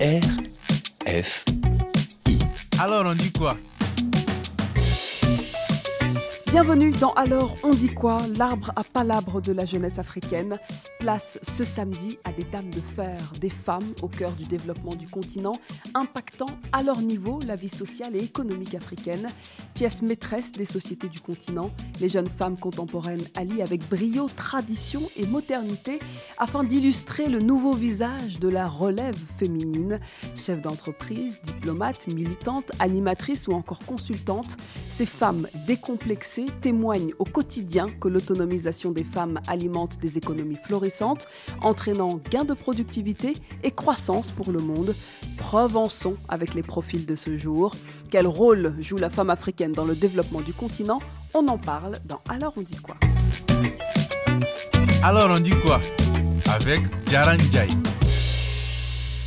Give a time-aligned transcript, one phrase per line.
[0.00, 1.44] F
[2.78, 3.56] Alors on dit quoi?
[6.52, 8.18] Bienvenue dans Alors on dit quoi?
[8.36, 10.60] L'arbre à palabres de la jeunesse africaine.
[11.00, 15.08] Place ce samedi à des dames de fer, des femmes au cœur du développement du
[15.08, 15.56] continent,
[15.94, 19.28] impactant à leur niveau la vie sociale et économique africaine.
[19.78, 21.70] Pièce maîtresse des sociétés du continent,
[22.00, 26.00] les jeunes femmes contemporaines allient avec brio tradition et modernité
[26.36, 30.00] afin d'illustrer le nouveau visage de la relève féminine.
[30.34, 34.56] Chef d'entreprise, diplomate, militante, animatrice ou encore consultante,
[34.96, 41.28] ces femmes décomplexées témoignent au quotidien que l'autonomisation des femmes alimente des économies florissantes,
[41.62, 44.96] entraînant gain de productivité et croissance pour le monde.
[45.36, 47.76] Preuve en sont avec les profils de ce jour.
[48.10, 50.98] Quel rôle joue la femme africaine dans le développement du continent
[51.34, 52.96] On en parle dans Alors on dit quoi
[55.02, 55.78] Alors on dit quoi
[56.50, 57.66] Avec Jaran Jai.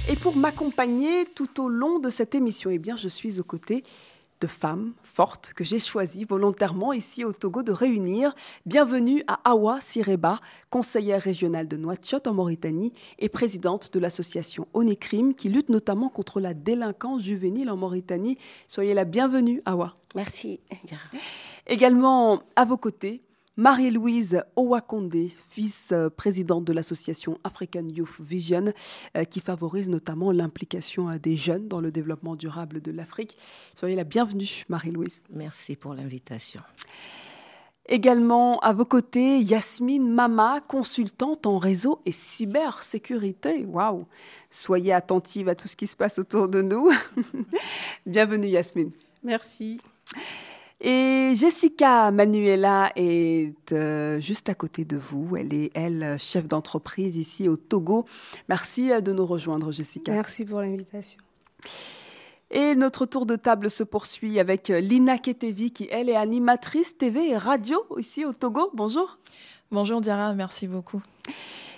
[0.09, 3.83] Et pour m'accompagner tout au long de cette émission, eh bien, je suis aux côtés
[4.41, 8.33] de femmes fortes que j'ai choisi volontairement ici au Togo de réunir.
[8.65, 15.35] Bienvenue à Awa Sireba, conseillère régionale de Nouakchott en Mauritanie et présidente de l'association Onécrime
[15.35, 18.37] qui lutte notamment contre la délinquance juvénile en Mauritanie.
[18.67, 19.95] Soyez la bienvenue, Awa.
[20.15, 20.61] Merci.
[21.67, 23.21] Également à vos côtés,
[23.57, 28.71] Marie-Louise Owakonde, vice-présidente de l'association African Youth Vision,
[29.17, 33.37] euh, qui favorise notamment l'implication euh, des jeunes dans le développement durable de l'Afrique.
[33.75, 35.23] Soyez la bienvenue, Marie-Louise.
[35.29, 36.61] Merci pour l'invitation.
[37.87, 43.65] Également à vos côtés, Yasmine Mama, consultante en réseau et cybersécurité.
[43.65, 44.07] Waouh
[44.49, 46.89] Soyez attentive à tout ce qui se passe autour de nous.
[48.05, 48.91] Bienvenue, Yasmine.
[49.23, 49.81] Merci.
[50.83, 55.37] Et Jessica Manuela est euh, juste à côté de vous.
[55.37, 58.05] Elle est, elle, chef d'entreprise ici au Togo.
[58.49, 60.11] Merci euh, de nous rejoindre, Jessica.
[60.11, 61.21] Merci pour l'invitation.
[62.49, 66.97] Et notre tour de table se poursuit avec euh, Lina Ketevi, qui, elle, est animatrice
[66.97, 68.71] TV et radio ici au Togo.
[68.73, 69.19] Bonjour.
[69.69, 71.01] Bonjour Diara, merci beaucoup.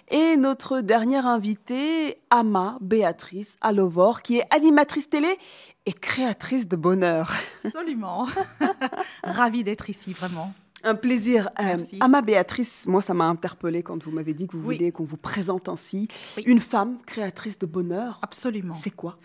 [0.10, 5.38] Et notre dernière invitée, Ama Béatrice Alovor, qui est animatrice télé
[5.86, 7.34] et créatrice de bonheur.
[7.66, 8.28] Absolument.
[9.24, 10.54] Ravie d'être ici, vraiment.
[10.84, 11.50] Un plaisir.
[11.60, 11.78] Euh.
[12.02, 14.76] Ama Béatrice, moi, ça m'a interpellée quand vous m'avez dit que vous Oui.
[14.78, 16.08] vouliez qu'on vous présente ainsi.
[16.38, 16.44] Oui.
[16.46, 18.20] Une femme créatrice de bonheur.
[18.22, 18.76] Absolument.
[18.76, 19.18] C'est quoi?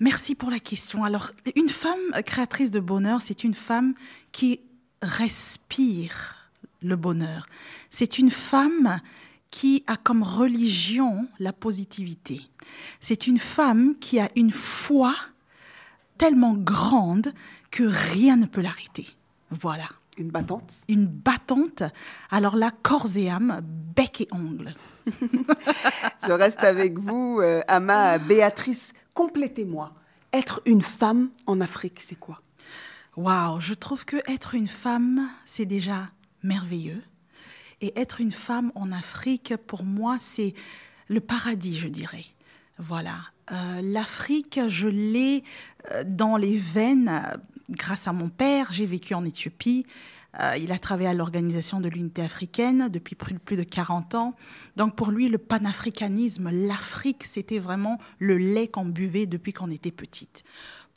[0.00, 1.04] Merci pour la question.
[1.04, 3.94] Alors, une femme créatrice de bonheur, c'est une femme
[4.32, 4.60] qui
[5.02, 6.36] respire
[6.82, 7.46] le bonheur.
[7.90, 9.00] C'est une femme
[9.50, 12.40] qui a comme religion la positivité.
[13.00, 15.14] C'est une femme qui a une foi
[16.18, 17.32] tellement grande
[17.70, 19.06] que rien ne peut l'arrêter.
[19.50, 19.88] Voilà.
[20.18, 21.84] Une battante Une battante,
[22.30, 24.74] alors là, corps et âme, bec et ongles.
[26.26, 28.92] Je reste avec vous, euh, Ama Béatrice.
[29.14, 29.92] Complétez-moi.
[30.32, 32.42] Être une femme en Afrique, c'est quoi?
[33.16, 36.10] Waouh, je trouve que être une femme, c'est déjà
[36.42, 37.02] merveilleux.
[37.80, 40.54] Et être une femme en Afrique, pour moi, c'est
[41.08, 42.26] le paradis, je dirais.
[42.78, 43.18] Voilà.
[43.52, 45.44] Euh, L'Afrique, je l'ai
[45.92, 47.22] euh, dans les veines
[47.70, 48.72] grâce à mon père.
[48.72, 49.86] J'ai vécu en Éthiopie.
[50.40, 54.34] Euh, il a travaillé à l'Organisation de l'Unité africaine depuis plus de 40 ans.
[54.76, 59.90] Donc pour lui, le panafricanisme, l'Afrique, c'était vraiment le lait qu'on buvait depuis qu'on était
[59.90, 60.44] petite.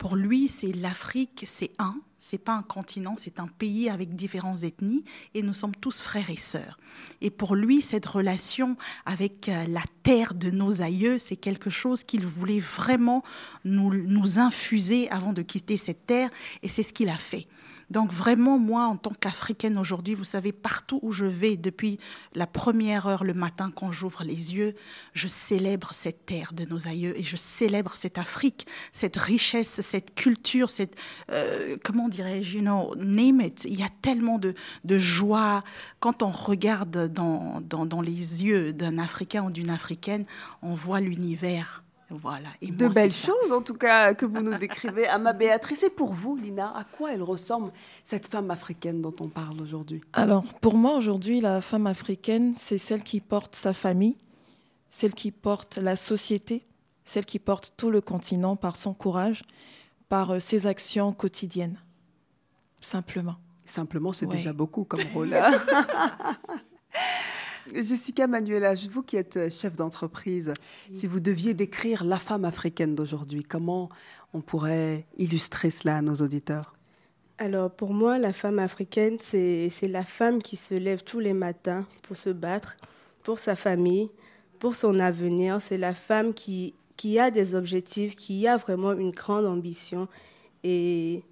[0.02, 4.64] Pour lui, c'est l'Afrique, c'est un, c'est pas un continent, c'est un pays avec différentes
[4.64, 6.76] ethnies et nous sommes tous frères et sœurs.
[7.20, 8.76] Et pour lui, cette relation
[9.06, 13.22] avec euh, la terre de nos aïeux, c'est quelque chose qu'il voulait vraiment
[13.64, 16.30] nous, nous infuser avant de quitter cette terre
[16.64, 17.46] et c'est ce qu'il a fait.
[17.92, 21.98] Donc vraiment, moi, en tant qu'Africaine aujourd'hui, vous savez, partout où je vais, depuis
[22.34, 24.74] la première heure le matin quand j'ouvre les yeux,
[25.12, 30.14] je célèbre cette terre de nos aïeux et je célèbre cette Afrique, cette richesse, cette
[30.14, 30.96] culture, cette,
[31.30, 33.66] euh, comment dirais-je, you know, name it.
[33.66, 34.54] Il y a tellement de,
[34.84, 35.62] de joie.
[36.00, 40.24] Quand on regarde dans, dans, dans les yeux d'un Africain ou d'une Africaine,
[40.62, 41.81] on voit l'univers.
[42.20, 42.48] Voilà.
[42.60, 45.06] Et De moi, belles choses, en tout cas, que vous nous décrivez.
[45.08, 47.72] Ama Béatrice, et pour vous, Lina, à quoi elle ressemble,
[48.04, 50.02] cette femme africaine dont on parle aujourd'hui?
[50.12, 54.16] Alors, pour moi, aujourd'hui, la femme africaine, c'est celle qui porte sa famille,
[54.88, 56.66] celle qui porte la société,
[57.04, 59.42] celle qui porte tout le continent par son courage,
[60.08, 61.78] par euh, ses actions quotidiennes.
[62.80, 63.36] Simplement.
[63.64, 64.36] Simplement, c'est Ouais.
[64.36, 65.34] déjà beaucoup comme rôle.
[67.72, 70.52] Jessica Manuela, vous qui êtes chef d'entreprise,
[70.92, 73.88] si vous deviez décrire la femme africaine d'aujourd'hui, comment
[74.32, 76.74] on pourrait illustrer cela à nos auditeurs?
[77.38, 81.34] Alors pour moi, la femme africaine, c'est c'est la femme qui se lève tous les
[81.34, 82.76] matins pour se battre
[83.22, 84.10] pour sa famille,
[84.58, 85.60] pour son avenir.
[85.60, 90.08] C'est la femme qui qui a des objectifs, qui a vraiment une grande ambition.
[90.62, 91.24] Et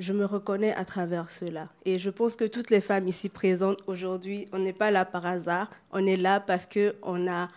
[0.00, 1.68] je me reconnais à travers cela.
[1.84, 5.26] Et je pense que toutes les femmes ici présentes aujourd'hui, on n'est pas là par
[5.26, 7.48] hasard, on est là parce qu'on a,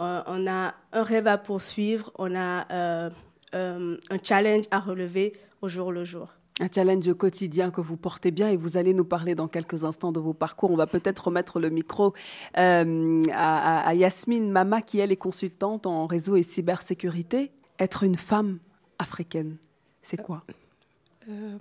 [0.00, 3.10] euh, on a un rêve à poursuivre, on a euh,
[3.54, 6.28] euh, un challenge à relever au jour le jour.
[6.58, 10.10] Un challenge quotidien que vous portez bien et vous allez nous parler dans quelques instants
[10.10, 10.70] de vos parcours.
[10.72, 12.14] On va peut-être remettre le micro
[12.54, 17.52] à, Yasmine Mama, qui elle est consultante en réseau et cybersécurité.
[17.78, 18.58] Être une femme
[18.98, 19.58] africaine,
[20.00, 20.44] c'est quoi?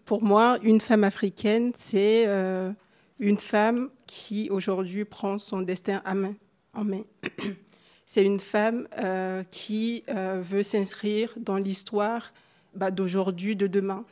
[0.05, 2.71] Pour moi, une femme africaine, c'est euh,
[3.19, 7.03] une femme qui aujourd'hui prend son destin en main.
[8.05, 12.33] c'est une femme euh, qui veut s'inscrire dans l'histoire
[12.75, 14.05] bah, d'aujourd'hui, de demain.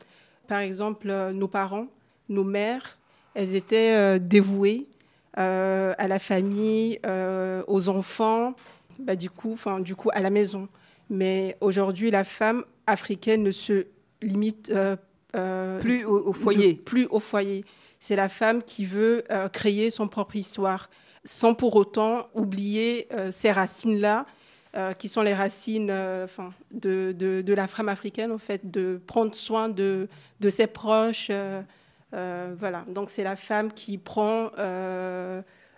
[0.48, 1.88] Par exemple, nos parents,
[2.30, 2.98] nos mères,
[3.36, 4.88] elles étaient dévouées
[5.36, 7.00] à la famille,
[7.68, 8.56] aux enfants,
[9.00, 10.68] bah, du, coup, du coup à la maison.
[11.10, 13.86] Mais aujourd'hui, la femme africaine ne se
[14.22, 14.98] limite pas
[15.36, 16.76] euh, plus au, foyer.
[16.76, 17.66] plus au foyer.
[18.00, 20.90] C'est la femme qui veut euh, créer son propre histoire,
[21.26, 24.26] sans pour autant oublier euh, ces racines-là,
[24.98, 29.70] qui sont les racines de, de, de, la femme africaine, en fait, de prendre soin
[29.70, 30.08] de,
[30.40, 31.30] de ses proches.
[32.12, 34.50] voilà, donc c'est la femme qui prend,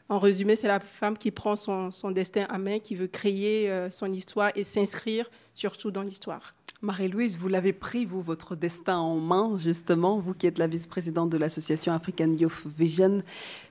[0.08, 3.70] en résumé, c'est la femme qui prend son, son, destin à main, qui veut créer
[3.90, 6.54] son histoire et s'inscrire surtout dans l'histoire.
[6.86, 11.32] Marie-Louise, vous l'avez pris, vous, votre destin en main, justement, vous qui êtes la vice-présidente
[11.32, 13.24] de l'association African Youth Vision.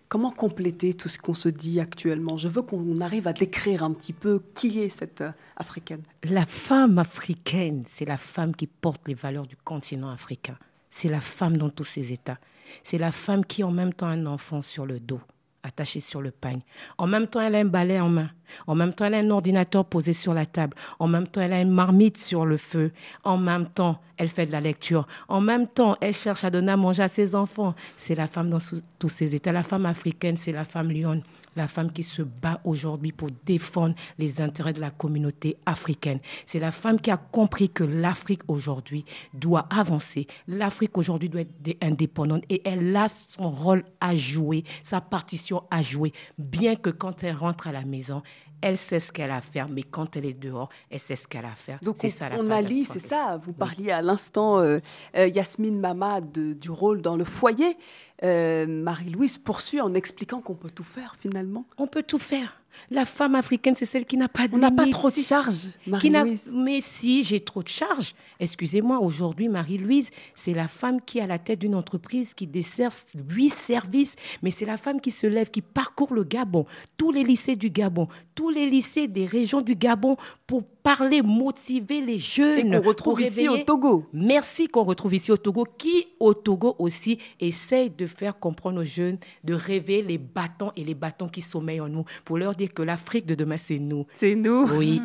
[0.08, 2.36] Comment compléter tout ce qu'on se dit actuellement?
[2.36, 6.02] Je veux qu'on arrive à décrire un petit peu qui est cette euh, africaine.
[6.24, 10.58] La femme africaine, c'est la femme qui porte les valeurs du continent africain.
[10.90, 12.38] C'est la femme dans tous ses états.
[12.82, 15.20] C'est la femme qui, en même temps, a un enfant sur le dos
[15.64, 16.60] attachée sur le pagne.
[16.98, 18.30] En même temps, elle a un balai en main.
[18.66, 20.76] En même temps, elle a un ordinateur posé sur la table.
[20.98, 22.92] En même temps, elle a une marmite sur le feu.
[23.24, 25.08] En même temps, elle fait de la lecture.
[25.28, 27.74] En même temps, elle cherche à donner à manger à ses enfants.
[27.96, 28.58] C'est la femme dans
[28.98, 29.52] tous ses états.
[29.52, 31.22] La femme africaine, c'est la femme lionne
[31.56, 36.20] la femme qui se bat aujourd'hui pour défendre les intérêts de la communauté africaine.
[36.46, 40.26] C'est la femme qui a compris que l'Afrique aujourd'hui doit avancer.
[40.48, 45.82] L'Afrique aujourd'hui doit être indépendante et elle a son rôle à jouer, sa partition à
[45.82, 48.22] jouer, bien que quand elle rentre à la maison,
[48.60, 51.28] elle sait ce qu'elle a à faire, mais quand elle est dehors, elle sait ce
[51.28, 51.78] qu'elle a à faire.
[51.82, 53.38] Donc on, ça, on allie, c'est ça.
[53.44, 54.78] Vous parliez à l'instant, euh,
[55.16, 57.76] euh, Yasmine Mama, du rôle dans le foyer.
[58.22, 61.66] Euh, Marie-Louise poursuit en expliquant qu'on peut tout faire finalement.
[61.78, 62.60] On peut tout faire.
[62.90, 65.68] La femme africaine, c'est celle qui n'a pas de On n'a pas trop de charge,
[65.86, 66.52] Marie-Louise.
[66.54, 68.14] Mais si, j'ai trop de charge.
[68.40, 72.90] Excusez-moi, aujourd'hui, Marie-Louise, c'est la femme qui est à la tête d'une entreprise qui dessert
[73.30, 76.66] huit services, mais c'est la femme qui se lève, qui parcourt le Gabon,
[76.96, 80.16] tous les lycées du Gabon, tous les lycées des régions du Gabon
[80.46, 82.58] pour parler, motiver les jeunes.
[82.58, 84.04] Et qu'on retrouve ici au Togo.
[84.12, 88.84] Merci qu'on retrouve ici au Togo, qui au Togo aussi essaye de faire comprendre aux
[88.84, 92.72] jeunes, de rêver les bâtons et les bâtons qui sommeillent en nous, pour leur dire
[92.72, 94.06] que l'Afrique de demain, c'est nous.
[94.14, 94.68] C'est nous.
[94.74, 95.00] Oui.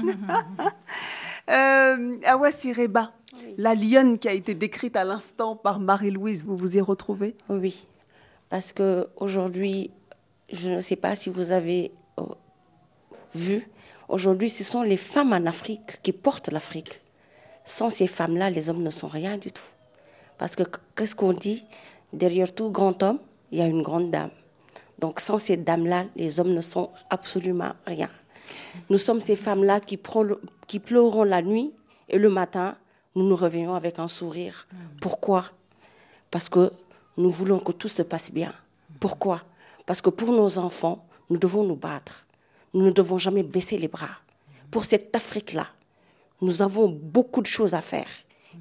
[1.50, 3.14] euh, Awa Sireba,
[3.58, 7.36] la lionne qui a été décrite à l'instant par Marie-Louise, vous vous y retrouvez?
[7.48, 7.88] Oui,
[8.50, 9.92] parce que aujourd'hui,
[10.52, 12.24] je ne sais pas si vous avez euh,
[13.34, 13.66] vu,
[14.10, 17.02] aujourd'hui, ce sont les femmes en Afrique qui portent l'Afrique.
[17.64, 19.70] Sans ces femmes-là, les hommes ne sont rien du tout.
[20.38, 20.64] Parce que
[20.96, 21.64] qu'est-ce qu'on dit?
[22.12, 23.20] Derrière tout grand homme,
[23.52, 24.32] il y a une grande dame.
[24.98, 28.10] Donc sans ces dames-là, les hommes ne sont absolument rien.
[28.90, 30.00] Nous sommes ces femmes-là qui,
[30.68, 31.72] qui pleuront la nuit
[32.10, 32.76] et le matin,
[33.16, 34.68] nous nous réveillons avec un sourire.
[35.02, 35.46] Pourquoi?
[36.32, 36.72] Parce que
[37.18, 38.54] nous voulons que tout se passe bien.
[39.00, 39.44] Pourquoi?
[39.86, 42.26] Parce que pour nos enfants, nous devons nous battre.
[42.74, 44.10] Nous ne devons jamais baisser les bras.
[44.72, 45.68] Pour cette Afrique-là,
[46.42, 48.10] nous avons beaucoup de choses à faire.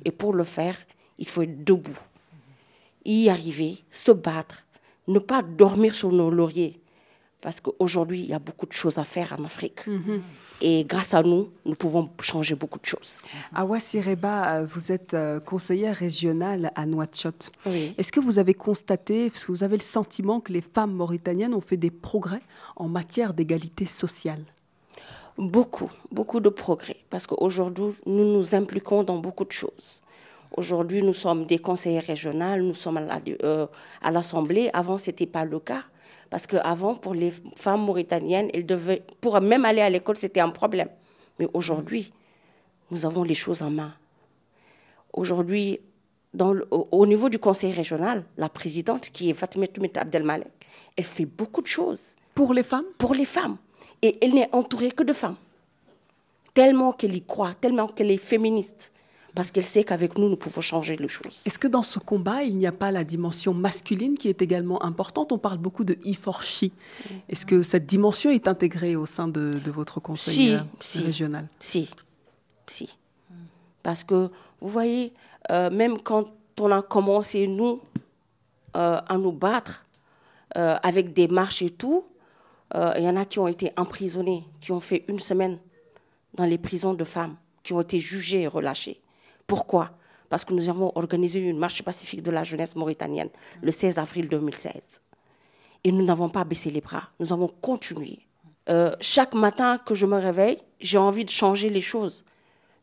[0.04, 0.76] Et pour le faire,
[1.18, 1.98] il faut être debout.
[3.04, 4.64] Y arriver, se battre,
[5.06, 6.80] ne pas dormir sur nos lauriers.
[7.40, 9.86] Parce qu'aujourd'hui, il y a beaucoup de choses à faire en Afrique.
[9.86, 10.22] Mhm.
[10.60, 13.22] Et grâce à nous, nous pouvons changer beaucoup de choses.
[13.54, 17.52] Awa Sireba, euh, vous êtes euh, conseillère régionale à Nouakchott.
[17.96, 21.54] Est-ce que vous avez constaté, est-ce que vous avez le sentiment que les femmes mauritaniennes
[21.54, 22.42] ont fait des progrès
[22.74, 24.42] en matière d'égalité sociale?
[25.36, 26.96] Beaucoup, beaucoup de progrès.
[27.08, 30.02] Parce qu'aujourd'hui, nous nous impliquons dans beaucoup de choses.
[30.56, 33.66] Aujourd'hui, nous sommes des conseillers régionaux, nous sommes à euh,
[34.10, 34.70] l'Assemblée.
[34.72, 35.84] Avant, ce n'était pas le cas.
[36.30, 40.50] Parce qu'avant, pour les femmes mauritaniennes, elles devaient, pour même aller à l'école, c'était un
[40.50, 40.88] problème.
[41.38, 42.12] Mais aujourd'hui,
[42.90, 43.94] nous avons les choses en main.
[45.12, 45.80] Aujourd'hui,
[46.40, 50.48] au, niveau du conseil régional, la présidente, qui est Fatima Toumet Abdelmalek,
[50.96, 52.14] elle fait beaucoup de choses.
[52.34, 52.84] Pour les femmes?
[52.98, 53.56] Pour les femmes.
[54.02, 55.36] Et elle n'est entourée que de femmes
[56.58, 58.92] tellement qu'elle y croit, tellement qu'elle est féministe,
[59.34, 61.42] parce qu'elle sait qu'avec nous, nous pouvons changer les choses.
[61.44, 64.82] Est-ce que dans ce combat, il n'y a pas la dimension masculine qui est également
[64.82, 65.32] importante?
[65.32, 66.70] On parle beaucoup de e for she.
[67.28, 70.60] Est-ce que cette dimension est intégrée au sein de, votre conseil euh,
[71.04, 71.46] régional?
[71.60, 71.90] Si,
[72.66, 72.98] si.
[73.82, 74.30] Parce que,
[74.60, 75.12] vous voyez,
[75.50, 76.26] euh, même quand
[76.60, 77.80] on a commencé, nous,
[78.76, 79.84] euh, à nous battre
[80.54, 82.04] avec des marches et tout,
[82.74, 85.58] il y en a qui ont été emprisonnés, qui ont fait une semaine
[86.34, 89.00] dans les prisons de femmes, qui ont été jugés et relâchés.
[89.48, 89.90] Pourquoi?
[90.28, 93.30] Parce que nous avons organisé une marche pacifique de la jeunesse mauritanienne
[93.62, 95.00] le 16 avril 2016.
[95.84, 98.20] Et nous n'avons pas baissé les bras, nous avons continué.
[98.68, 102.26] Euh, chaque matin que je me réveille, j'ai envie de changer les choses.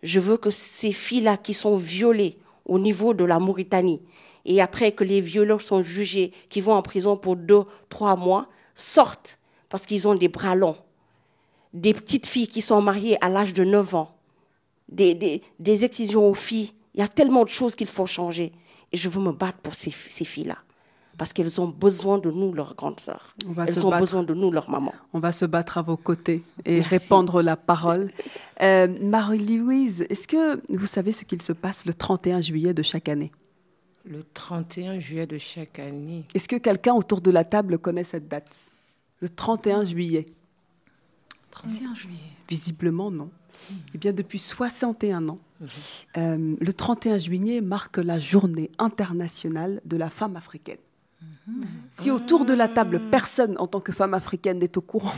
[0.01, 4.01] Je veux que ces filles-là qui sont violées au niveau de la Mauritanie,
[4.43, 8.47] et après que les violeurs sont jugés, qui vont en prison pour deux, trois mois,
[8.73, 9.37] sortent
[9.69, 10.77] parce qu'ils ont des bras longs.
[11.73, 14.14] Des petites filles qui sont mariées à l'âge de 9 ans,
[14.89, 16.71] des, des, excisions aux filles.
[16.93, 18.51] Il y a tellement de choses qu'il faut changer.
[18.91, 20.57] Et je veux me battre pour ces, ces filles-là.
[21.17, 23.35] Parce qu'elles ont besoin de nous, leurs grandes sœurs.
[23.67, 24.93] Elles ont besoin de nous, leurs mamans.
[25.13, 28.11] On va se battre à vos côtés et répandre la parole.
[28.61, 33.09] Euh, Marie-Louise, est-ce que vous savez ce qu'il se passe le 31 juillet de chaque
[33.09, 33.33] année?
[34.05, 36.23] Le 31 juillet de chaque année.
[36.33, 38.55] Est-ce que quelqu'un autour de la table connaît cette date?
[39.19, 40.27] Le 31 juillet.
[41.55, 42.19] 31 juillet.
[42.49, 43.29] Visiblement, non.
[43.93, 45.39] Eh bien, depuis 61 ans,
[46.17, 50.77] euh, le 31 juillet marque la journée internationale de la femme africaine.
[51.91, 55.13] Si autour de la table, personne en tant que femme africaine n'est au courant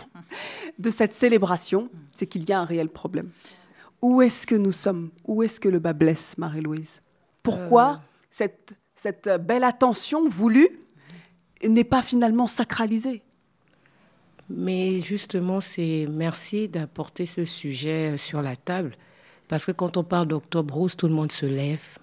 [0.77, 3.29] de cette célébration, c'est qu'il y a un réel problème.
[4.01, 5.09] Où est-ce que nous sommes?
[5.25, 7.01] Où est-ce que le bas blesse, Marie-Louise?
[7.41, 7.97] Pourquoi euh.
[8.29, 10.69] cette, cette belle attention voulue
[11.67, 13.23] n'est pas finalement sacralisée?
[14.49, 18.95] Mais justement, c'est merci d'apporter ce sujet euh, sur la table.
[19.47, 21.97] Parce que quand on parle d'Octobre Rose, tout le monde se lève.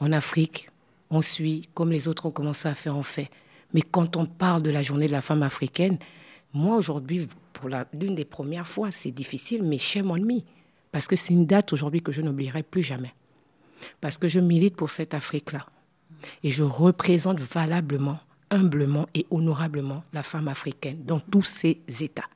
[0.00, 0.68] En Afrique,
[1.10, 3.30] on suit, comme les autres ont commencé à faire, on fait.
[3.72, 5.98] Mais quand on parle de la journée de la femme africaine,
[6.52, 10.44] moi aujourd'hui, pour l'une des premières fois, c'est difficile, mais chez mon ami.
[10.92, 13.14] Parce que c'est une date aujourd'hui que je n'oublierai plus jamais.
[14.00, 15.66] Parce que je milite pour cette Afrique-là.
[16.42, 18.18] Et je représente valablement
[18.50, 22.28] humblement et honorablement la femme africaine dans tous ses états.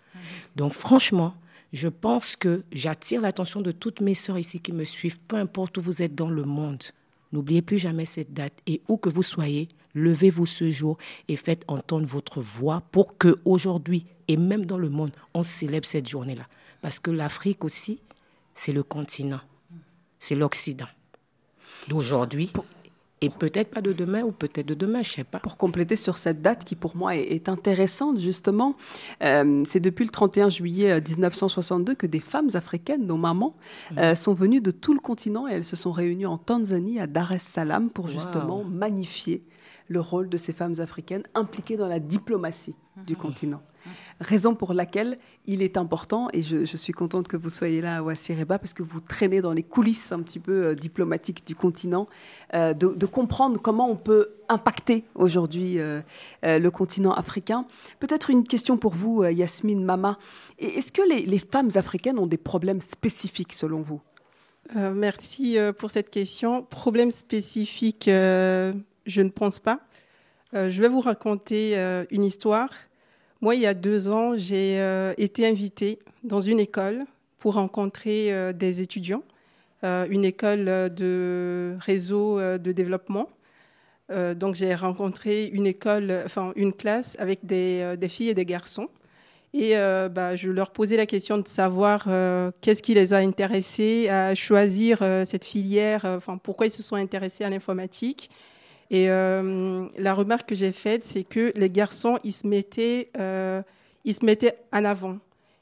[0.57, 1.35] Donc franchement,
[1.73, 5.78] je pense que j'attire l'attention de toutes mes sœurs ici qui me suivent, peu importe
[5.78, 6.83] où vous êtes dans le monde.
[7.33, 11.64] N'oubliez plus jamais cette date et où que vous soyez, levez-vous ce jour et faites
[11.66, 16.47] entendre votre voix pour que aujourd'hui et même dans le monde, on célèbre cette journée-là.
[16.83, 18.00] Parce que l'Afrique aussi,
[18.54, 19.40] c'est le continent,
[20.19, 20.88] c'est l'Occident.
[21.88, 22.52] D'aujourd'hui
[23.23, 25.38] et peut-être pas de demain ou peut-être de demain, je sais pas.
[25.38, 28.76] Pour compléter sur cette date qui pour moi est, intéressante justement,
[29.23, 33.57] euh, c'est depuis le 31 juillet 1962 euh, que des femmes africaines, nos mamans,
[33.91, 33.99] mmh.
[33.99, 37.07] euh, sont venues de tout le continent et elles se sont réunies en Tanzanie à
[37.07, 39.45] Dar es Salaam pour justement magnifier
[39.88, 42.76] le rôle de ces femmes africaines impliquées dans la diplomatie
[43.07, 43.17] du mmh.
[43.17, 43.62] continent.
[44.20, 48.02] Raison pour laquelle il est important, et je, suis contente que vous soyez là à
[48.02, 52.06] Ouassireba, parce que vous traînez dans les coulisses un petit peu euh, diplomatiques du continent,
[52.54, 56.00] euh, de, comprendre comment on peut impacter aujourd'hui euh,
[56.42, 57.66] le continent africain.
[57.98, 60.18] Peut-être une question pour vous, Yasmine Mama.
[60.58, 64.00] Est-ce que les, femmes africaines ont des problèmes spécifiques selon vous?
[64.74, 66.62] Merci pour cette question.
[66.62, 68.72] Problèmes spécifiques, je
[69.20, 69.80] ne pense pas.
[70.52, 71.76] je vais vous raconter
[72.10, 72.70] une histoire.
[73.42, 77.04] Moi, il y a deux ans, j'ai euh, été invitée dans une école
[77.40, 79.25] pour rencontrer euh, des étudiants,
[79.82, 83.28] euh, une école de réseau de développement.
[84.37, 88.88] donc, j'ai rencontré une école, enfin une classe avec des, filles et des garçons.
[89.54, 92.06] Et bah, je leur posais la question de savoir
[92.61, 97.42] qu'est-ce qui les a intéressés à choisir cette filière, enfin pourquoi ils se sont intéressés
[97.42, 98.30] à l'informatique
[98.92, 103.62] et euh, la remarque que j'ai faite, c'est que les garçons, ils se mettaient, euh,
[104.04, 105.18] ils se mettaient en avant.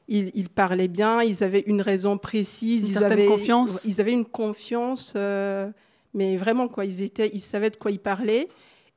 [0.08, 2.86] Ils, parlaient bien, ils avaient une raison précise.
[2.86, 3.78] Une ils avaient confiance.
[3.84, 5.70] Ils avaient une confiance, euh,
[6.12, 6.84] mais vraiment quoi.
[6.84, 8.48] Ils étaient, ils savaient de quoi ils parlaient.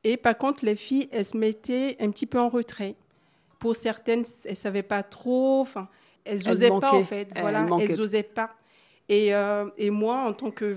[0.03, 2.95] Et par contre, les filles, elles se mettaient un petit peu en retrait.
[3.59, 5.61] Pour certaines, elles savaient pas trop.
[5.61, 5.87] Enfin,
[6.25, 7.29] elles n'osaient pas en fait.
[7.39, 8.55] Voilà, elles n'osaient pas.
[9.07, 9.31] Et,
[9.77, 10.75] et, moi, en tant que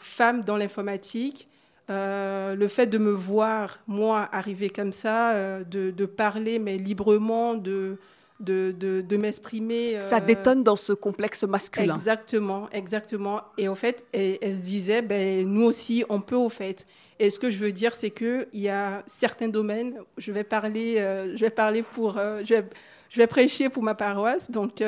[0.00, 1.48] femme dans l'informatique,
[1.88, 7.54] euh, le fait de me voir, moi, arriver comme ça, euh, de, parler, mais librement,
[7.54, 7.96] de,
[8.40, 10.00] de, de, m'exprimer.
[10.00, 11.94] ça euh, détonne dans ce complexe masculin.
[11.94, 13.40] Exactement, exactement.
[13.56, 16.86] Et au fait, elle, se disait, ben, nous aussi, on peut, au fait.
[17.20, 20.96] Et ce que je veux dire, c'est qu'il y a certains domaines, je vais parler,
[21.34, 22.64] je vais parler pour, je vais,
[23.08, 24.82] je, vais, prêcher pour ma paroisse, donc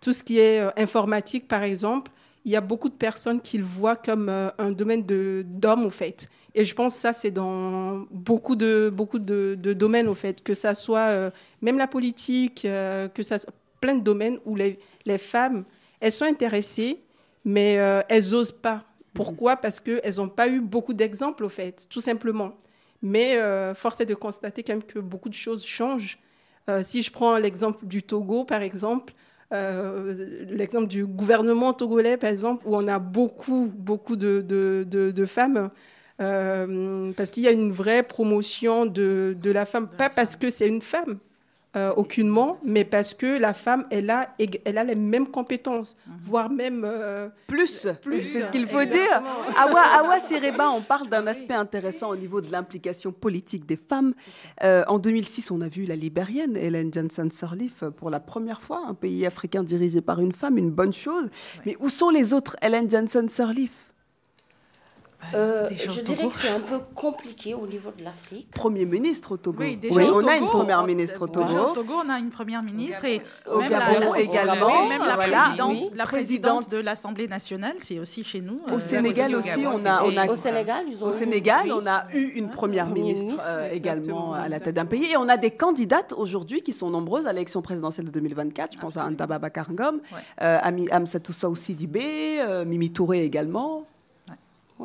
[0.00, 2.12] tout ce qui est informatique, par exemple,
[2.44, 5.02] il y a beaucoup de personnes qui le voient comme un domaine
[5.44, 6.28] d'hommes, au fait.
[6.54, 10.54] Et je pense que ça, c'est dans beaucoup de, beaucoup de, domaines, au fait, que
[10.54, 11.30] ça soit
[11.60, 15.64] même la politique, que ça soit plein de domaines où les, les femmes,
[16.00, 17.00] elles sont intéressées,
[17.44, 17.74] mais
[18.08, 18.84] elles n'osent pas.
[19.12, 19.56] Pourquoi?
[19.56, 22.54] Parce qu'elles n'ont pas eu beaucoup d'exemples, au fait, tout simplement.
[23.02, 26.18] Mais euh, force est de constater quand même que beaucoup de choses changent.
[26.68, 29.14] Euh, si je prends l'exemple du Togo, par exemple,
[29.52, 35.26] euh, l'exemple du gouvernement togolais, par exemple, où on a beaucoup, beaucoup de, de, de,
[35.26, 35.70] femmes,
[36.18, 40.68] parce qu'il y a une vraie promotion de, de la femme, pas parce que c'est
[40.68, 41.18] une femme,
[41.76, 44.34] euh, aucunement, mais parce que la femme, elle a,
[44.64, 46.14] elle a les mêmes compétences, mhm.
[46.20, 47.86] voire même euh, plus.
[48.02, 49.22] plus c'est ce qu'il faut dire.
[49.56, 54.14] Awa, Awa Sireba, on parle d'un aspect intéressant au niveau de l'implication politique des femmes.
[54.64, 58.82] Euh, en 2006, on a vu la libérienne Hélène Johnson Sirleaf pour la première fois,
[58.88, 61.28] un pays africain dirigé par une femme, une bonne chose.
[61.66, 63.89] Mais où sont les autres Hélène Johnson Sirleaf
[65.34, 68.50] euh, je dirais que c'est un peu compliqué au niveau de l'Afrique.
[68.50, 69.62] Premier ministre au Togo.
[69.62, 71.70] Oui, on a une première ministre au Togo.
[71.70, 74.88] au Togo, on a une première ministre et au Gabon également.
[74.88, 78.60] Même la présidente, la présidente de l'Assemblée nationale, c'est aussi chez nous.
[78.70, 82.32] Au euh, Sénégal aussi, on a, on a, au Sénégal, au Sénégal, on a eu
[82.34, 86.12] une première ministre euh, également à la tête d'un pays et on a des candidates
[86.16, 88.72] aujourd'hui qui sont nombreuses à l'élection présidentielle de 2024.
[88.74, 90.00] Je pense à Anta Babacar Ngom,
[90.38, 93.84] Amsatou Sow Sidibé, Mimi Touré également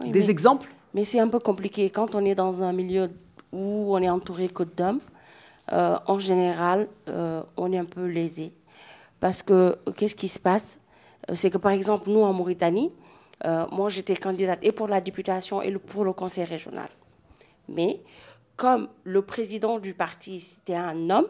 [0.03, 1.89] des exemples Mais c'est un peu compliqué.
[1.89, 3.09] Quand on est dans un milieu
[3.51, 4.99] où on est entouré que d'hommes,
[5.71, 8.53] euh, en général, euh, on est un peu lésé.
[9.19, 10.79] Parce que qu'est-ce qui se passe?
[11.29, 12.91] Euh, C'est que par exemple, nous en Mauritanie,
[13.71, 16.89] moi j'étais candidate et pour la députation et pour le conseil régional.
[17.67, 18.01] Mais
[18.55, 21.27] comme le président du parti c'était un homme,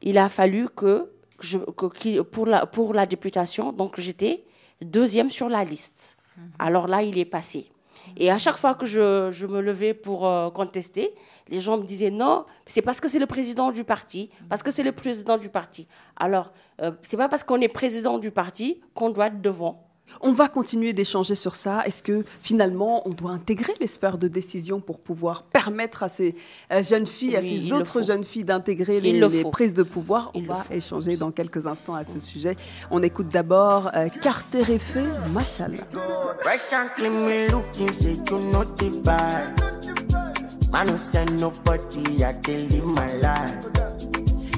[0.00, 1.10] il a fallu que,
[1.40, 4.44] je, pour, la, pour la députation, donc j'étais
[4.80, 6.16] deuxième sur la liste.
[6.36, 6.50] Mhm.
[6.58, 7.70] Alors là, il est passé.
[8.16, 11.14] Et à chaque fois que je, me levais pour euh, contester,
[11.48, 14.70] les gens me disaient non, c'est parce que c'est le président du parti, parce que
[14.70, 15.86] c'est le président du parti.
[16.16, 19.86] Alors, euh, c'est pas parce qu'on est président du parti qu'on doit être devant.
[20.20, 21.82] On va continuer d'échanger sur ça.
[21.86, 26.34] Est-ce que finalement, on doit intégrer les sphères de décision pour pouvoir permettre à ces
[26.72, 30.30] euh, jeunes filles, à ces autres jeunes filles d'intégrer les, prises de pouvoir?
[30.34, 32.56] On va échanger dans quelques instants à ce sujet.
[32.90, 35.84] On écoute d'abord euh, Carter Effet, Machallah.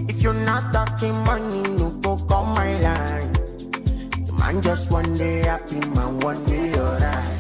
[0.09, 3.36] If you're not talking money, no go come my line.
[4.47, 7.36] Man just one day happy, man one day alright.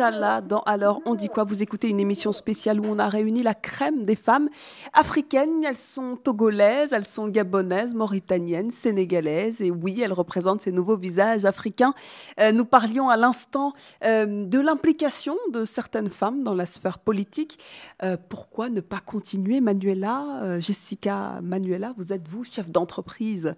[0.00, 1.44] Alors on dit quoi?
[1.44, 4.48] Vous écoutez une émission spéciale où on a réuni la crème des femmes
[4.92, 5.64] africaines.
[5.64, 9.60] Elles sont togolaises, elles sont gabonaises, mauritaniennes, sénégalaises.
[9.60, 11.94] Et oui, elles représentent ces nouveaux visages africains.
[12.40, 13.72] Euh, nous parlions à l'instant
[14.04, 17.58] euh, de l'implication de certaines femmes dans la sphère politique.
[18.02, 23.54] Euh, pourquoi ne pas continuer Manuela, Jessica Manuela, vous êtes vous, chef d'entreprise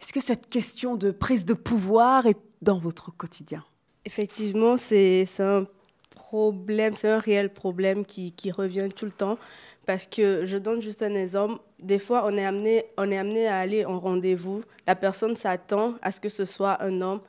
[0.00, 3.64] Est-ce que cette question de prise de pouvoir est dans votre quotidien?
[4.08, 5.66] Effectivement, c'est un
[6.14, 9.36] problème, c'est un réel problème qui, qui, revient tout le temps.
[9.84, 11.60] Parce que je donne juste un exemple.
[11.78, 14.62] Des fois, on est amené, on est amené à aller en rendez-vous.
[14.86, 17.20] La personne s'attend à ce que ce soit un homme.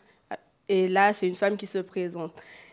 [0.70, 2.32] Et là, c'est une femme qui se présente.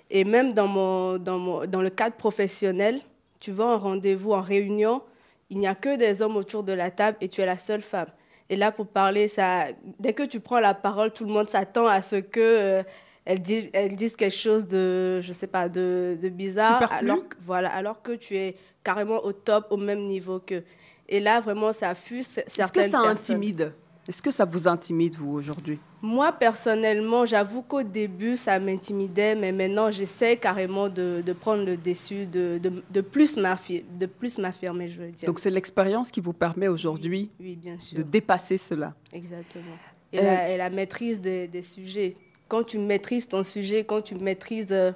[0.08, 3.00] Et même dans, mon, dans, mon, dans le cadre professionnel,
[3.40, 5.02] tu vas en rendez-vous, en réunion,
[5.50, 7.82] il n'y a que des hommes autour de la table et tu es la seule
[7.82, 8.10] femme.
[8.48, 9.64] Et là, pour parler, ça,
[9.98, 12.82] dès que tu prends la parole, tout le monde s'attend à ce que euh,
[13.26, 16.90] elle dise, elle dise quelque chose de, je sais pas, de, de bizarre.
[16.92, 20.62] Alors, voilà, alors que tu es carrément au top, au même niveau que.
[21.08, 23.72] Et là, vraiment, ça fuse certaines Est-ce que ça intimide?
[24.08, 25.80] Est-ce que ça vous intimide, vous, aujourd'hui?
[26.00, 31.76] Moi, personnellement, j'avoue qu'au début, ça m'intimidait, mais maintenant, j'essaie carrément de, de, prendre le
[31.76, 35.26] dessus, de, de, de plus m'affirmer, je veux dire.
[35.26, 39.74] Donc, c'est l'expérience qui vous permet aujourd'hui oui, oui, de dépasser cela Exactement.
[40.12, 40.22] Et, euh...
[40.22, 42.14] la, et la, maîtrise des, des, sujets.
[42.48, 44.72] Quand tu maîtrises ton sujet, quand tu maîtrises...
[44.72, 44.92] Euh,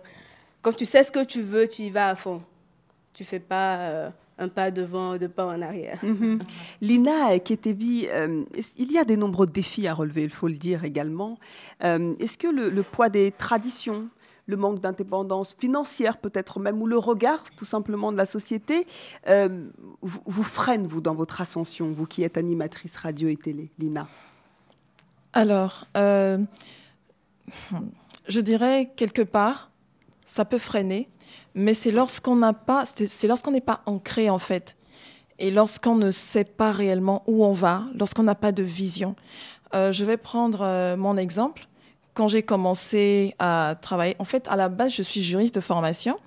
[0.63, 2.43] quand tu sais ce que tu veux, tu y vas à fond.
[3.15, 4.11] Tu fais pas euh,
[4.41, 5.99] un pas devant, deux pas en arrière.
[6.03, 6.43] Mm -hmm.
[6.81, 8.45] Lina Ketevi, euh,
[8.77, 11.39] il y a des nombreux défis à relever, il faut le dire également.
[11.85, 14.09] Euh, Est-ce que le, le, poids des traditions,
[14.47, 18.87] le manque d'indépendance financière peut-être même, ou le regard tout simplement de la société,
[19.29, 19.69] euh,
[20.11, 24.09] vous, vous, freine, vous, dans votre ascension, vous qui êtes animatrice radio et télé, Lina?
[25.33, 25.87] Alors,
[28.29, 29.71] je dirais quelque part,
[30.25, 31.09] ça peut freiner,
[31.55, 34.77] mais c'est lorsqu'on n'a pas, c'est lorsqu'on n'est pas ancré en fait,
[35.39, 39.17] et lorsqu'on ne sait pas réellement où on va, lorsqu'on n'a pas de vision.
[39.75, 41.67] Euh, je vais prendre euh, mon exemple.
[42.15, 46.19] Quand j'ai commencé à travailler, en fait, à la base, je suis juriste de formation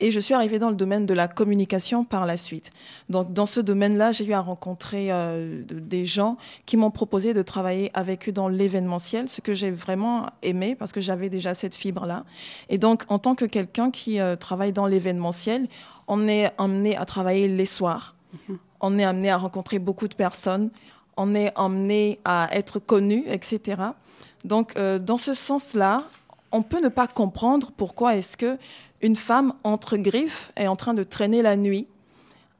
[0.00, 2.70] et je suis arrivée dans le domaine de la communication par la suite.
[3.08, 7.42] Donc, dans ce domaine-là, j'ai eu à rencontrer euh, des gens qui m'ont proposé de
[7.42, 11.74] travailler avec eux dans l'événementiel, ce que j'ai vraiment aimé parce que j'avais déjà cette
[11.74, 12.24] fibre-là.
[12.68, 15.68] Et donc, en tant que quelqu'un qui euh, travaille dans l'événementiel,
[16.08, 18.14] on est amené à travailler les soirs.
[18.32, 18.58] Mm -hmm.
[18.80, 20.70] On est amené à rencontrer beaucoup de personnes.
[21.16, 23.76] On est amené à être connu, etc.
[24.44, 26.04] Donc, euh, dans ce sens-là,
[26.52, 28.58] on peut ne pas comprendre pourquoi est-ce que
[29.00, 31.86] une femme entre griffes est en train de traîner la nuit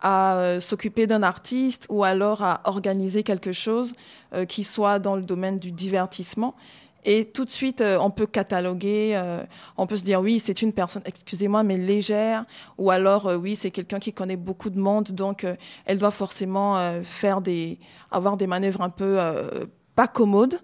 [0.00, 3.94] à euh, s'occuper d'un artiste ou alors à organiser quelque chose
[4.34, 6.54] euh, qui soit dans le domaine du divertissement.
[7.04, 9.18] Et tout de suite, on peut cataloguer,
[9.78, 12.44] on peut se dire oui, c'est une personne, excusez-moi, mais légère,
[12.76, 15.46] ou alors oui, c'est quelqu'un qui connaît beaucoup de monde, donc
[15.86, 17.78] elle doit forcément faire des,
[18.10, 19.16] avoir des manœuvres un peu
[19.94, 20.60] pas commodes.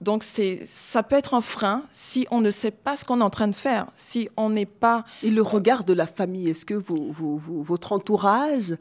[0.00, 3.24] Donc c'est, ça peut être un frein si on ne sait pas ce qu'on est
[3.24, 5.04] en train de faire, si on n'est pas.
[5.22, 8.76] Et le regard de la famille, est-ce que vous, vous, vous, votre entourage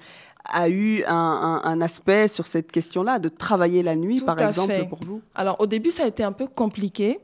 [0.46, 4.40] a eu un, un, un aspect sur cette question-là, de travailler la nuit, tout par
[4.40, 4.88] exemple, fait.
[4.88, 5.22] pour vous?
[5.36, 7.20] Alors, au début, ça a été un peu compliqué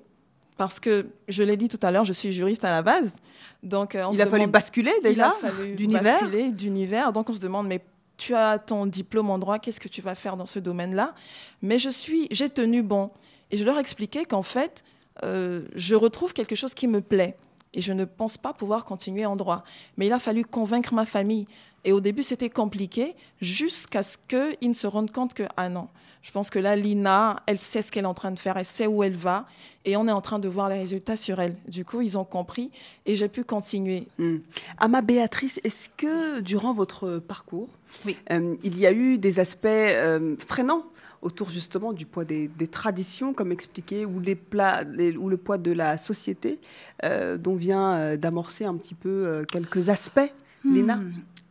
[0.57, 3.15] parce que, je l'ai dit tout à l'heure, je suis juriste à la base.
[3.63, 5.33] Donc, euh, on il a demande, fallu basculer déjà
[5.75, 6.03] d'univers.
[6.03, 7.13] basculer d'univers.
[7.13, 7.81] Donc, on se demande, mais
[8.17, 11.13] tu as ton diplôme en droit, qu'est-ce que tu vas faire dans ce domaine-là?
[11.61, 13.09] Mais je suis, j'ai tenu bon.
[13.53, 14.83] Et je leur expliquais qu'en fait,
[15.23, 17.37] euh, je retrouve quelque chose qui me plaît.
[17.75, 19.63] Et je ne pense pas pouvoir continuer en droit.
[19.95, 21.45] Mais il a fallu convaincre ma famille.
[21.85, 25.87] Et au début, c'était compliqué jusqu'à ce qu'ils ne se rendent compte que, ah non,
[26.23, 28.65] je pense que là, Lina, elle sait ce qu'elle est en train de faire, elle
[28.65, 29.45] sait où elle va,
[29.85, 31.55] et on est en train de voir les résultats sur elle.
[31.67, 32.71] Du coup, ils ont compris
[33.05, 34.07] et j'ai pu continuer.
[34.17, 34.37] Mmh.
[34.79, 37.69] Ama Béatrice, est-ce que durant votre parcours,
[38.05, 38.17] oui.
[38.31, 40.85] euh, il y a eu des aspects euh, freinants
[41.23, 45.37] autour justement du poids des, des, traditions, comme expliqué, ou, les plats, les, ou le
[45.37, 46.59] poids de la société,
[47.03, 50.33] euh, dont vient d'amorcer un petit peu quelques aspects,
[50.63, 50.73] mmh.
[50.73, 50.99] Lina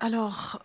[0.03, 0.59] alors,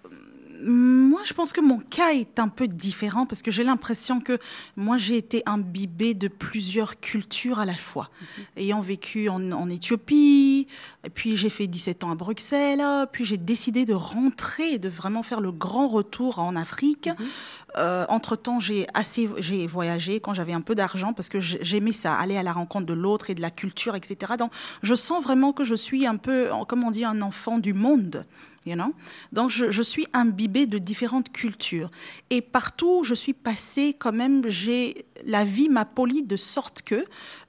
[0.64, 4.40] moi, je pense que mon cas est un peu différent parce que j'ai l'impression que
[4.76, 8.10] moi, j'ai été imbibée de plusieurs cultures à la fois.
[8.10, 8.62] Mm -hmm.
[8.62, 10.68] Ayant vécu en, en, Éthiopie,
[11.14, 15.42] puis j'ai fait 17 ans à Bruxelles, puis j'ai décidé de rentrer, de vraiment faire
[15.42, 17.08] le grand retour en Afrique.
[17.08, 17.28] Mm -hmm.
[17.78, 22.16] Euh, entre-temps, j'ai assez j'ai voyagé quand j'avais un peu d'argent parce que j'aimais ça,
[22.16, 24.34] aller à la rencontre de l'autre et de la culture, etc.
[24.38, 27.74] Donc, je sens vraiment que je suis un peu, comme on dit, un enfant du
[27.74, 28.26] monde.
[28.66, 28.94] You know?
[29.32, 31.90] Donc, je, je, suis imbibée de différentes cultures.
[32.30, 36.82] Et partout où je suis passée, quand même, j'ai la vie m'a poli de sorte
[36.82, 37.06] que